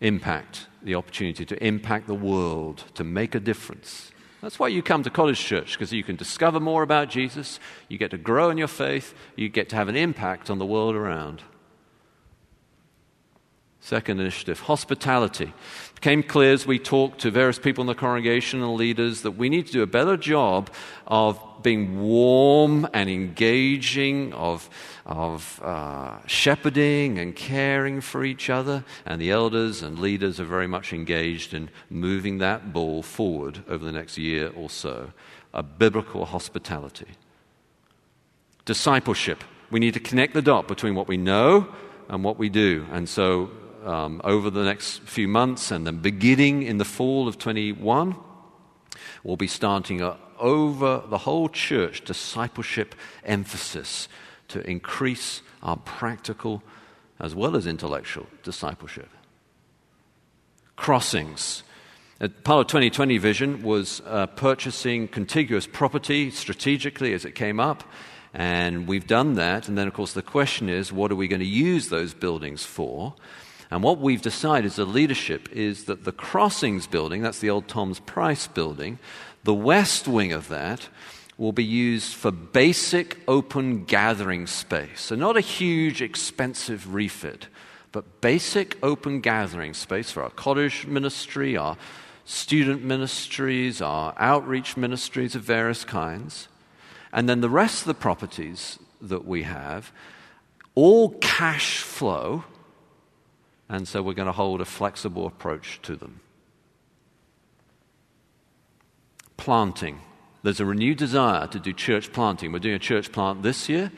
Impact. 0.00 0.66
The 0.82 0.94
opportunity 0.94 1.44
to 1.44 1.64
impact 1.64 2.06
the 2.06 2.14
world, 2.14 2.84
to 2.94 3.04
make 3.04 3.34
a 3.34 3.40
difference. 3.40 4.10
That's 4.40 4.58
why 4.58 4.68
you 4.68 4.82
come 4.82 5.02
to 5.04 5.10
College 5.10 5.38
Church, 5.38 5.72
because 5.72 5.92
you 5.92 6.02
can 6.02 6.16
discover 6.16 6.58
more 6.58 6.82
about 6.82 7.10
Jesus, 7.10 7.60
you 7.88 7.98
get 7.98 8.10
to 8.10 8.18
grow 8.18 8.50
in 8.50 8.58
your 8.58 8.68
faith, 8.68 9.14
you 9.36 9.48
get 9.48 9.68
to 9.68 9.76
have 9.76 9.88
an 9.88 9.96
impact 9.96 10.50
on 10.50 10.58
the 10.58 10.66
world 10.66 10.96
around. 10.96 11.42
Second 13.84 14.20
initiative, 14.20 14.60
hospitality. 14.60 15.46
It 15.46 15.94
became 15.96 16.22
clear 16.22 16.52
as 16.52 16.64
we 16.64 16.78
talked 16.78 17.22
to 17.22 17.32
various 17.32 17.58
people 17.58 17.82
in 17.82 17.88
the 17.88 17.96
congregation 17.96 18.62
and 18.62 18.76
leaders 18.76 19.22
that 19.22 19.32
we 19.32 19.48
need 19.48 19.66
to 19.66 19.72
do 19.72 19.82
a 19.82 19.88
better 19.88 20.16
job 20.16 20.70
of 21.08 21.42
being 21.64 22.00
warm 22.00 22.86
and 22.94 23.10
engaging, 23.10 24.32
of, 24.34 24.70
of 25.04 25.60
uh, 25.64 26.24
shepherding 26.28 27.18
and 27.18 27.34
caring 27.34 28.00
for 28.00 28.24
each 28.24 28.48
other. 28.48 28.84
And 29.04 29.20
the 29.20 29.32
elders 29.32 29.82
and 29.82 29.98
leaders 29.98 30.38
are 30.38 30.44
very 30.44 30.68
much 30.68 30.92
engaged 30.92 31.52
in 31.52 31.68
moving 31.90 32.38
that 32.38 32.72
ball 32.72 33.02
forward 33.02 33.64
over 33.68 33.84
the 33.84 33.92
next 33.92 34.16
year 34.16 34.52
or 34.54 34.70
so. 34.70 35.10
A 35.52 35.64
biblical 35.64 36.26
hospitality. 36.26 37.08
Discipleship. 38.64 39.42
We 39.72 39.80
need 39.80 39.94
to 39.94 40.00
connect 40.00 40.34
the 40.34 40.42
dot 40.42 40.68
between 40.68 40.94
what 40.94 41.08
we 41.08 41.16
know 41.16 41.66
and 42.08 42.22
what 42.22 42.38
we 42.38 42.48
do. 42.48 42.86
And 42.92 43.08
so 43.08 43.50
um, 43.84 44.20
over 44.24 44.50
the 44.50 44.64
next 44.64 45.02
few 45.02 45.28
months 45.28 45.70
and 45.70 45.86
then 45.86 45.98
beginning 45.98 46.62
in 46.62 46.78
the 46.78 46.84
fall 46.84 47.28
of 47.28 47.38
21, 47.38 48.16
we'll 49.24 49.36
be 49.36 49.46
starting 49.46 50.00
a, 50.00 50.16
over 50.38 51.02
the 51.08 51.18
whole 51.18 51.48
church 51.48 52.04
discipleship 52.04 52.94
emphasis 53.24 54.08
to 54.48 54.68
increase 54.68 55.42
our 55.62 55.76
practical 55.76 56.62
as 57.20 57.34
well 57.34 57.56
as 57.56 57.66
intellectual 57.66 58.26
discipleship. 58.42 59.08
Crossings. 60.76 61.62
Part 62.44 62.60
of 62.60 62.66
2020 62.68 63.18
vision 63.18 63.62
was 63.62 64.02
uh, 64.06 64.26
purchasing 64.26 65.08
contiguous 65.08 65.66
property 65.66 66.30
strategically 66.30 67.12
as 67.14 67.24
it 67.24 67.34
came 67.34 67.60
up. 67.60 67.84
And 68.34 68.86
we've 68.88 69.06
done 69.06 69.34
that. 69.34 69.68
And 69.68 69.76
then, 69.76 69.86
of 69.86 69.94
course, 69.94 70.12
the 70.12 70.22
question 70.22 70.68
is 70.68 70.92
what 70.92 71.12
are 71.12 71.16
we 71.16 71.28
going 71.28 71.40
to 71.40 71.46
use 71.46 71.88
those 71.88 72.14
buildings 72.14 72.64
for? 72.64 73.14
And 73.72 73.82
what 73.82 74.00
we've 74.00 74.20
decided 74.20 74.66
as 74.66 74.78
a 74.78 74.84
leadership 74.84 75.48
is 75.50 75.84
that 75.84 76.04
the 76.04 76.12
Crossings 76.12 76.86
building, 76.86 77.22
that's 77.22 77.38
the 77.38 77.48
old 77.48 77.68
Tom's 77.68 78.00
Price 78.00 78.46
building, 78.46 78.98
the 79.44 79.54
west 79.54 80.06
wing 80.06 80.30
of 80.30 80.48
that 80.48 80.90
will 81.38 81.52
be 81.52 81.64
used 81.64 82.12
for 82.14 82.30
basic 82.30 83.18
open 83.26 83.86
gathering 83.86 84.46
space. 84.46 85.00
So, 85.00 85.14
not 85.14 85.38
a 85.38 85.40
huge, 85.40 86.02
expensive 86.02 86.92
refit, 86.92 87.46
but 87.92 88.20
basic 88.20 88.76
open 88.82 89.22
gathering 89.22 89.72
space 89.72 90.10
for 90.10 90.22
our 90.22 90.28
college 90.28 90.86
ministry, 90.86 91.56
our 91.56 91.78
student 92.26 92.84
ministries, 92.84 93.80
our 93.80 94.14
outreach 94.18 94.76
ministries 94.76 95.34
of 95.34 95.44
various 95.44 95.86
kinds. 95.86 96.48
And 97.10 97.26
then 97.26 97.40
the 97.40 97.48
rest 97.48 97.80
of 97.80 97.86
the 97.86 97.94
properties 97.94 98.78
that 99.00 99.24
we 99.24 99.44
have, 99.44 99.92
all 100.74 101.12
cash 101.20 101.78
flow 101.78 102.44
and 103.72 103.88
so 103.88 104.02
we're 104.02 104.12
going 104.12 104.26
to 104.26 104.32
hold 104.32 104.60
a 104.60 104.66
flexible 104.66 105.26
approach 105.26 105.80
to 105.80 105.96
them. 105.96 106.20
Planting. 109.38 109.98
There's 110.42 110.60
a 110.60 110.66
renewed 110.66 110.98
desire 110.98 111.46
to 111.46 111.58
do 111.58 111.72
church 111.72 112.12
planting. 112.12 112.52
We're 112.52 112.58
doing 112.58 112.74
a 112.74 112.78
church 112.78 113.10
plant 113.12 113.42
this 113.42 113.70
year, 113.70 113.90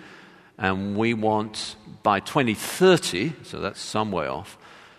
and 0.56 0.96
we 0.96 1.12
want 1.12 1.74
by 2.04 2.20
2030, 2.20 3.32
so 3.42 3.60
that's 3.60 3.80
some 3.80 4.12
way 4.12 4.28
off, 4.28 4.56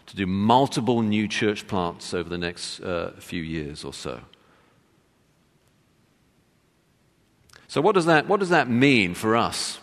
to 0.07 0.15
do 0.17 0.27
multiple 0.27 1.01
new 1.01 1.29
church 1.29 1.67
plants 1.67 2.13
over 2.13 2.27
the 2.27 2.37
next 2.37 2.81
uh, 2.81 3.13
few 3.17 3.41
years 3.41 3.85
or 3.85 3.93
so. 3.93 4.19
So, 7.69 7.79
what 7.79 7.95
does 7.95 8.07
that, 8.07 8.27
what 8.27 8.41
does 8.41 8.49
that 8.49 8.69
mean 8.69 9.13
for 9.13 9.37
us 9.37 9.79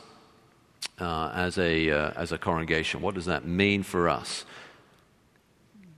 uh, 1.00 1.32
as, 1.34 1.56
a, 1.56 1.90
uh, 1.90 2.12
as 2.14 2.30
a 2.30 2.38
congregation? 2.38 3.00
What 3.00 3.14
does 3.14 3.26
that 3.26 3.46
mean 3.46 3.82
for 3.82 4.10
us? 4.10 4.44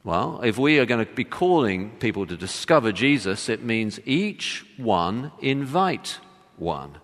Well, 0.04 0.42
if 0.44 0.58
we 0.58 0.78
are 0.78 0.86
going 0.86 1.04
to 1.04 1.10
be 1.10 1.24
calling 1.24 1.90
people 1.92 2.26
to 2.26 2.36
discover 2.36 2.92
Jesus, 2.92 3.48
it 3.48 3.62
means 3.62 3.98
each 4.04 4.66
one 4.76 5.32
invite 5.40 6.18
one. 6.58 6.98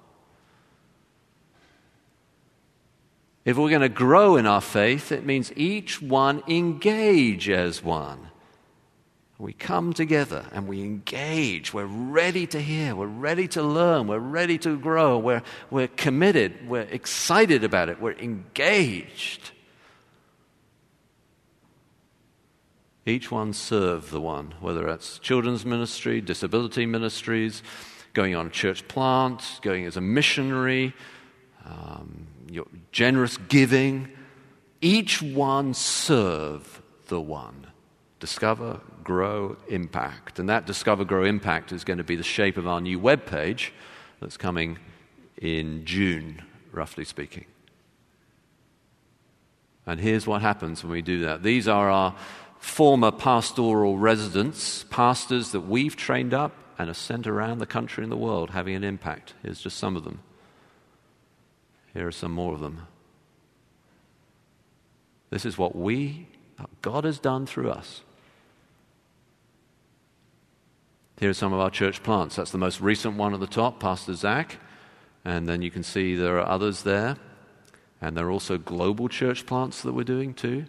If 3.46 3.56
we're 3.56 3.70
going 3.70 3.80
to 3.80 3.88
grow 3.88 4.36
in 4.36 4.46
our 4.46 4.60
faith, 4.60 5.12
it 5.12 5.24
means 5.24 5.50
each 5.56 6.02
one 6.02 6.42
engage 6.46 7.48
as 7.48 7.82
one. 7.82 8.28
We 9.38 9.54
come 9.54 9.94
together 9.94 10.44
and 10.52 10.68
we 10.68 10.82
engage. 10.82 11.72
We're 11.72 11.86
ready 11.86 12.46
to 12.48 12.60
hear. 12.60 12.94
We're 12.94 13.06
ready 13.06 13.48
to 13.48 13.62
learn. 13.62 14.08
We're 14.08 14.18
ready 14.18 14.58
to 14.58 14.78
grow. 14.78 15.16
We're, 15.18 15.42
we're 15.70 15.88
committed. 15.88 16.68
We're 16.68 16.82
excited 16.82 17.64
about 17.64 17.88
it. 17.88 17.98
We're 17.98 18.12
engaged. 18.12 19.52
Each 23.10 23.28
one 23.30 23.52
serve 23.52 24.10
the 24.10 24.20
one, 24.20 24.54
whether 24.60 24.84
that's 24.84 25.18
children's 25.18 25.66
ministry, 25.66 26.20
disability 26.20 26.86
ministries, 26.86 27.62
going 28.12 28.36
on 28.36 28.46
a 28.46 28.50
church 28.50 28.86
plant, 28.86 29.42
going 29.62 29.84
as 29.84 29.96
a 29.96 30.00
missionary, 30.00 30.94
um, 31.66 32.28
your 32.48 32.66
generous 32.92 33.36
giving. 33.36 34.08
Each 34.80 35.20
one 35.20 35.74
serve 35.74 36.80
the 37.08 37.20
one. 37.20 37.66
Discover, 38.20 38.80
grow, 39.02 39.56
impact. 39.68 40.38
And 40.38 40.48
that 40.48 40.66
discover, 40.66 41.04
grow, 41.04 41.24
impact 41.24 41.72
is 41.72 41.82
going 41.82 41.98
to 41.98 42.04
be 42.04 42.14
the 42.16 42.22
shape 42.22 42.56
of 42.56 42.68
our 42.68 42.80
new 42.80 43.00
web 43.00 43.26
page 43.26 43.72
that's 44.20 44.36
coming 44.36 44.78
in 45.36 45.84
June, 45.84 46.42
roughly 46.70 47.04
speaking. 47.04 47.46
And 49.84 49.98
here's 49.98 50.28
what 50.28 50.42
happens 50.42 50.84
when 50.84 50.92
we 50.92 51.02
do 51.02 51.22
that. 51.22 51.42
These 51.42 51.66
are 51.66 51.90
our 51.90 52.14
former 52.60 53.10
pastoral 53.10 53.98
residents, 53.98 54.84
pastors 54.90 55.52
that 55.52 55.62
we've 55.62 55.96
trained 55.96 56.34
up 56.34 56.52
and 56.78 56.88
are 56.88 56.94
sent 56.94 57.26
around 57.26 57.58
the 57.58 57.66
country 57.66 58.04
and 58.04 58.12
the 58.12 58.16
world 58.16 58.50
having 58.50 58.74
an 58.74 58.84
impact. 58.84 59.34
Here's 59.42 59.60
just 59.60 59.78
some 59.78 59.96
of 59.96 60.04
them. 60.04 60.20
Here 61.94 62.06
are 62.06 62.12
some 62.12 62.32
more 62.32 62.54
of 62.54 62.60
them. 62.60 62.86
This 65.30 65.44
is 65.44 65.56
what 65.56 65.74
we, 65.74 66.28
God 66.82 67.04
has 67.04 67.18
done 67.18 67.46
through 67.46 67.70
us. 67.70 68.02
Here 71.18 71.30
are 71.30 71.34
some 71.34 71.52
of 71.52 71.60
our 71.60 71.70
church 71.70 72.02
plants. 72.02 72.36
That's 72.36 72.50
the 72.50 72.58
most 72.58 72.80
recent 72.80 73.16
one 73.16 73.34
at 73.34 73.40
the 73.40 73.46
top, 73.46 73.80
Pastor 73.80 74.14
Zach. 74.14 74.56
And 75.24 75.48
then 75.48 75.60
you 75.60 75.70
can 75.70 75.82
see 75.82 76.14
there 76.14 76.38
are 76.38 76.48
others 76.48 76.82
there. 76.82 77.16
And 78.00 78.16
there 78.16 78.26
are 78.26 78.30
also 78.30 78.56
global 78.56 79.08
church 79.08 79.44
plants 79.44 79.82
that 79.82 79.92
we're 79.92 80.04
doing 80.04 80.32
too. 80.34 80.64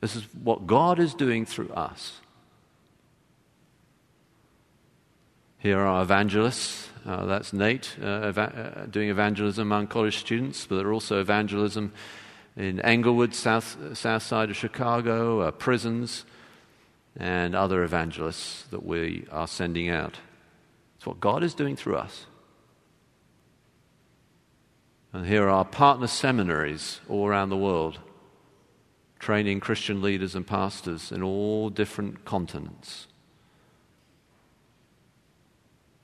This 0.00 0.16
is 0.16 0.24
what 0.42 0.66
God 0.66 0.98
is 0.98 1.14
doing 1.14 1.44
through 1.44 1.70
us. 1.70 2.20
Here 5.58 5.80
are 5.80 6.02
evangelists. 6.02 6.88
Uh, 7.04 7.24
that's 7.24 7.52
Nate 7.52 7.96
uh, 8.00 8.28
eva- 8.28 8.82
uh, 8.82 8.86
doing 8.86 9.08
evangelism 9.08 9.66
among 9.66 9.88
college 9.88 10.18
students, 10.18 10.66
but 10.66 10.76
there 10.76 10.86
are 10.86 10.92
also 10.92 11.20
evangelism 11.20 11.92
in 12.56 12.80
Englewood, 12.80 13.34
south, 13.34 13.96
south 13.96 14.22
side 14.22 14.50
of 14.50 14.56
Chicago, 14.56 15.40
uh, 15.40 15.50
prisons, 15.50 16.24
and 17.16 17.56
other 17.56 17.82
evangelists 17.82 18.64
that 18.70 18.84
we 18.84 19.26
are 19.32 19.48
sending 19.48 19.88
out. 19.88 20.18
It's 20.96 21.06
what 21.06 21.20
God 21.20 21.42
is 21.42 21.54
doing 21.54 21.76
through 21.76 21.96
us. 21.96 22.26
And 25.12 25.26
here 25.26 25.44
are 25.44 25.50
our 25.50 25.64
partner 25.64 26.06
seminaries 26.06 27.00
all 27.08 27.26
around 27.26 27.48
the 27.48 27.56
world, 27.56 27.98
training 29.18 29.60
Christian 29.60 30.00
leaders 30.00 30.34
and 30.34 30.46
pastors 30.46 31.12
in 31.12 31.22
all 31.22 31.70
different 31.70 32.24
continents. 32.24 33.08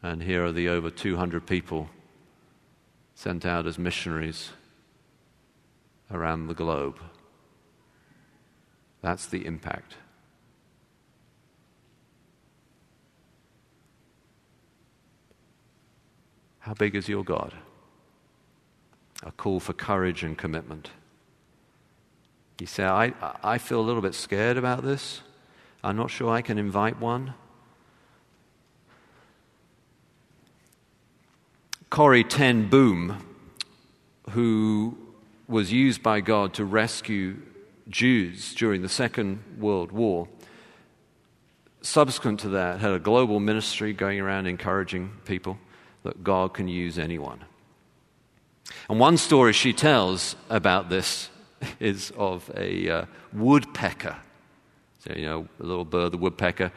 And 0.02 0.22
here 0.22 0.44
are 0.44 0.52
the 0.52 0.68
over 0.68 0.90
200 0.90 1.46
people 1.46 1.88
sent 3.14 3.46
out 3.46 3.66
as 3.66 3.78
missionaries 3.78 4.50
around 6.10 6.46
the 6.46 6.54
globe. 6.54 6.98
That's 9.00 9.26
the 9.26 9.46
impact. 9.46 9.96
How 16.58 16.74
big 16.74 16.94
is 16.94 17.08
your 17.08 17.24
God? 17.24 17.54
a 19.24 19.32
call 19.32 19.60
for 19.60 19.72
courage 19.72 20.22
and 20.22 20.36
commitment. 20.36 20.90
He 22.58 22.66
said, 22.66 22.86
I, 22.86 23.12
I 23.42 23.58
feel 23.58 23.80
a 23.80 23.82
little 23.82 24.02
bit 24.02 24.14
scared 24.14 24.56
about 24.56 24.84
this. 24.84 25.22
I'm 25.82 25.96
not 25.96 26.10
sure 26.10 26.30
I 26.30 26.40
can 26.40 26.56
invite 26.56 27.00
one. 27.00 27.34
Corrie 31.90 32.24
Ten 32.24 32.68
Boom, 32.68 33.24
who 34.30 34.96
was 35.46 35.72
used 35.72 36.02
by 36.02 36.20
God 36.20 36.54
to 36.54 36.64
rescue 36.64 37.36
Jews 37.88 38.54
during 38.54 38.82
the 38.82 38.88
Second 38.88 39.42
World 39.58 39.92
War, 39.92 40.28
subsequent 41.82 42.40
to 42.40 42.48
that, 42.50 42.80
had 42.80 42.92
a 42.92 42.98
global 42.98 43.40
ministry 43.40 43.92
going 43.92 44.20
around 44.20 44.46
encouraging 44.46 45.12
people 45.24 45.58
that 46.02 46.24
God 46.24 46.54
can 46.54 46.66
use 46.66 46.98
anyone. 46.98 47.44
And 48.88 48.98
one 48.98 49.16
story 49.16 49.52
she 49.52 49.72
tells 49.72 50.36
about 50.48 50.88
this 50.88 51.28
is 51.80 52.12
of 52.16 52.50
a 52.56 52.88
uh, 52.88 53.04
woodpecker. 53.32 54.16
So, 55.00 55.14
you 55.14 55.26
know, 55.26 55.48
a 55.60 55.62
little 55.62 55.84
bird, 55.84 56.12
the 56.12 56.18
woodpecker, 56.18 56.72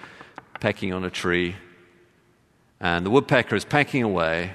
pecking 0.60 0.94
on 0.94 1.04
a 1.04 1.10
tree. 1.10 1.56
And 2.80 3.06
the 3.06 3.10
woodpecker 3.10 3.56
is 3.56 3.66
pecking 3.66 4.04
away, 4.04 4.54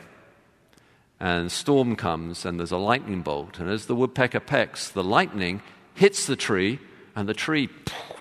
and 1.18 1.50
storm 1.50 1.96
comes, 1.96 2.44
and 2.44 2.58
there's 2.58 2.72
a 2.72 2.76
lightning 2.76 3.22
bolt. 3.22 3.58
And 3.58 3.70
as 3.70 3.86
the 3.86 3.94
woodpecker 3.94 4.40
pecks, 4.40 4.88
the 4.88 5.04
lightning 5.04 5.62
hits 5.94 6.26
the 6.26 6.36
tree, 6.36 6.78
and 7.16 7.28
the 7.28 7.34
tree 7.34 7.68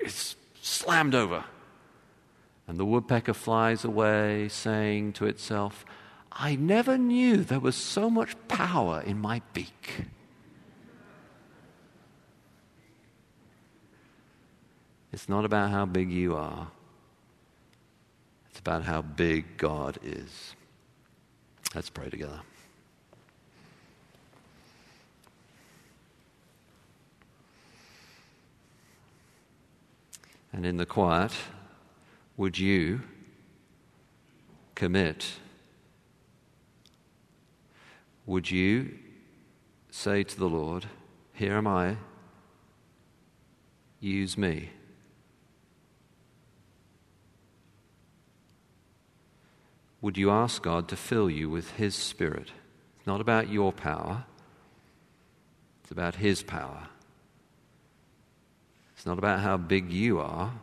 is 0.04 0.36
slammed 0.62 1.16
over. 1.16 1.44
And 2.68 2.80
the 2.80 2.86
woodpecker 2.86 3.34
flies 3.34 3.84
away, 3.84 4.48
saying 4.50 5.14
to 5.14 5.26
itself, 5.26 5.86
I 6.32 6.56
never 6.56 6.98
knew 6.98 7.38
there 7.38 7.60
was 7.60 7.76
so 7.76 8.10
much 8.10 8.36
power 8.48 9.02
in 9.02 9.20
my 9.20 9.42
beak. 9.54 10.06
It's 15.14 15.28
not 15.28 15.44
about 15.44 15.72
how 15.72 15.86
big 15.86 16.12
you 16.12 16.36
are, 16.36 16.68
it's 18.50 18.60
about 18.60 18.84
how 18.84 19.02
big 19.02 19.58
God 19.58 20.00
is. 20.04 20.56
Let's 21.76 21.90
pray 21.90 22.10
together. 22.10 22.42
And 30.54 30.66
in 30.66 30.78
the 30.78 30.86
quiet, 30.86 31.32
would 32.36 32.60
you 32.60 33.02
commit? 34.76 35.34
Would 38.26 38.52
you 38.52 38.98
say 39.90 40.24
to 40.24 40.38
the 40.38 40.50
Lord, 40.50 40.88
Here 41.34 41.54
am 41.54 41.68
I, 41.68 41.98
use 44.00 44.38
me? 44.38 44.72
Would 50.02 50.18
you 50.18 50.32
ask 50.32 50.64
God 50.64 50.88
to 50.88 50.96
fill 50.96 51.30
you 51.30 51.50
with 51.50 51.72
His 51.72 51.94
Spirit? 51.94 52.52
It's 52.98 53.08
not 53.08 53.22
about 53.22 53.50
your 53.50 53.72
power, 53.72 54.26
it's 55.84 55.92
about 55.92 56.16
His 56.16 56.42
power. 56.42 56.88
It's 58.96 59.06
not 59.06 59.18
about 59.18 59.40
how 59.40 59.58
big 59.58 59.92
you 59.92 60.20
are, 60.20 60.54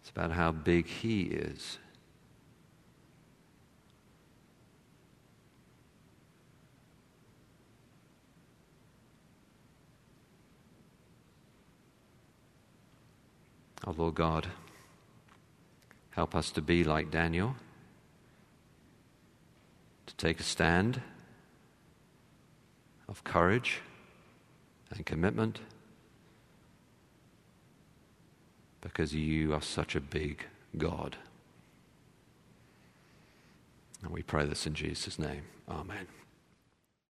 it's 0.00 0.10
about 0.10 0.32
how 0.32 0.52
big 0.52 0.86
He 0.86 1.22
is. 1.22 1.78
Oh 13.86 13.94
Lord 13.96 14.14
God, 14.14 14.46
help 16.10 16.34
us 16.34 16.50
to 16.52 16.62
be 16.62 16.84
like 16.84 17.10
Daniel, 17.10 17.56
take 20.22 20.38
a 20.38 20.44
stand 20.44 21.02
of 23.08 23.24
courage 23.24 23.80
and 24.92 25.04
commitment 25.04 25.58
because 28.80 29.12
you 29.12 29.52
are 29.52 29.60
such 29.60 29.96
a 29.96 30.00
big 30.00 30.46
God. 30.78 31.16
And 34.04 34.12
we 34.12 34.22
pray 34.22 34.46
this 34.46 34.64
in 34.64 34.74
Jesus' 34.74 35.18
name. 35.18 35.42
Amen. 35.68 36.06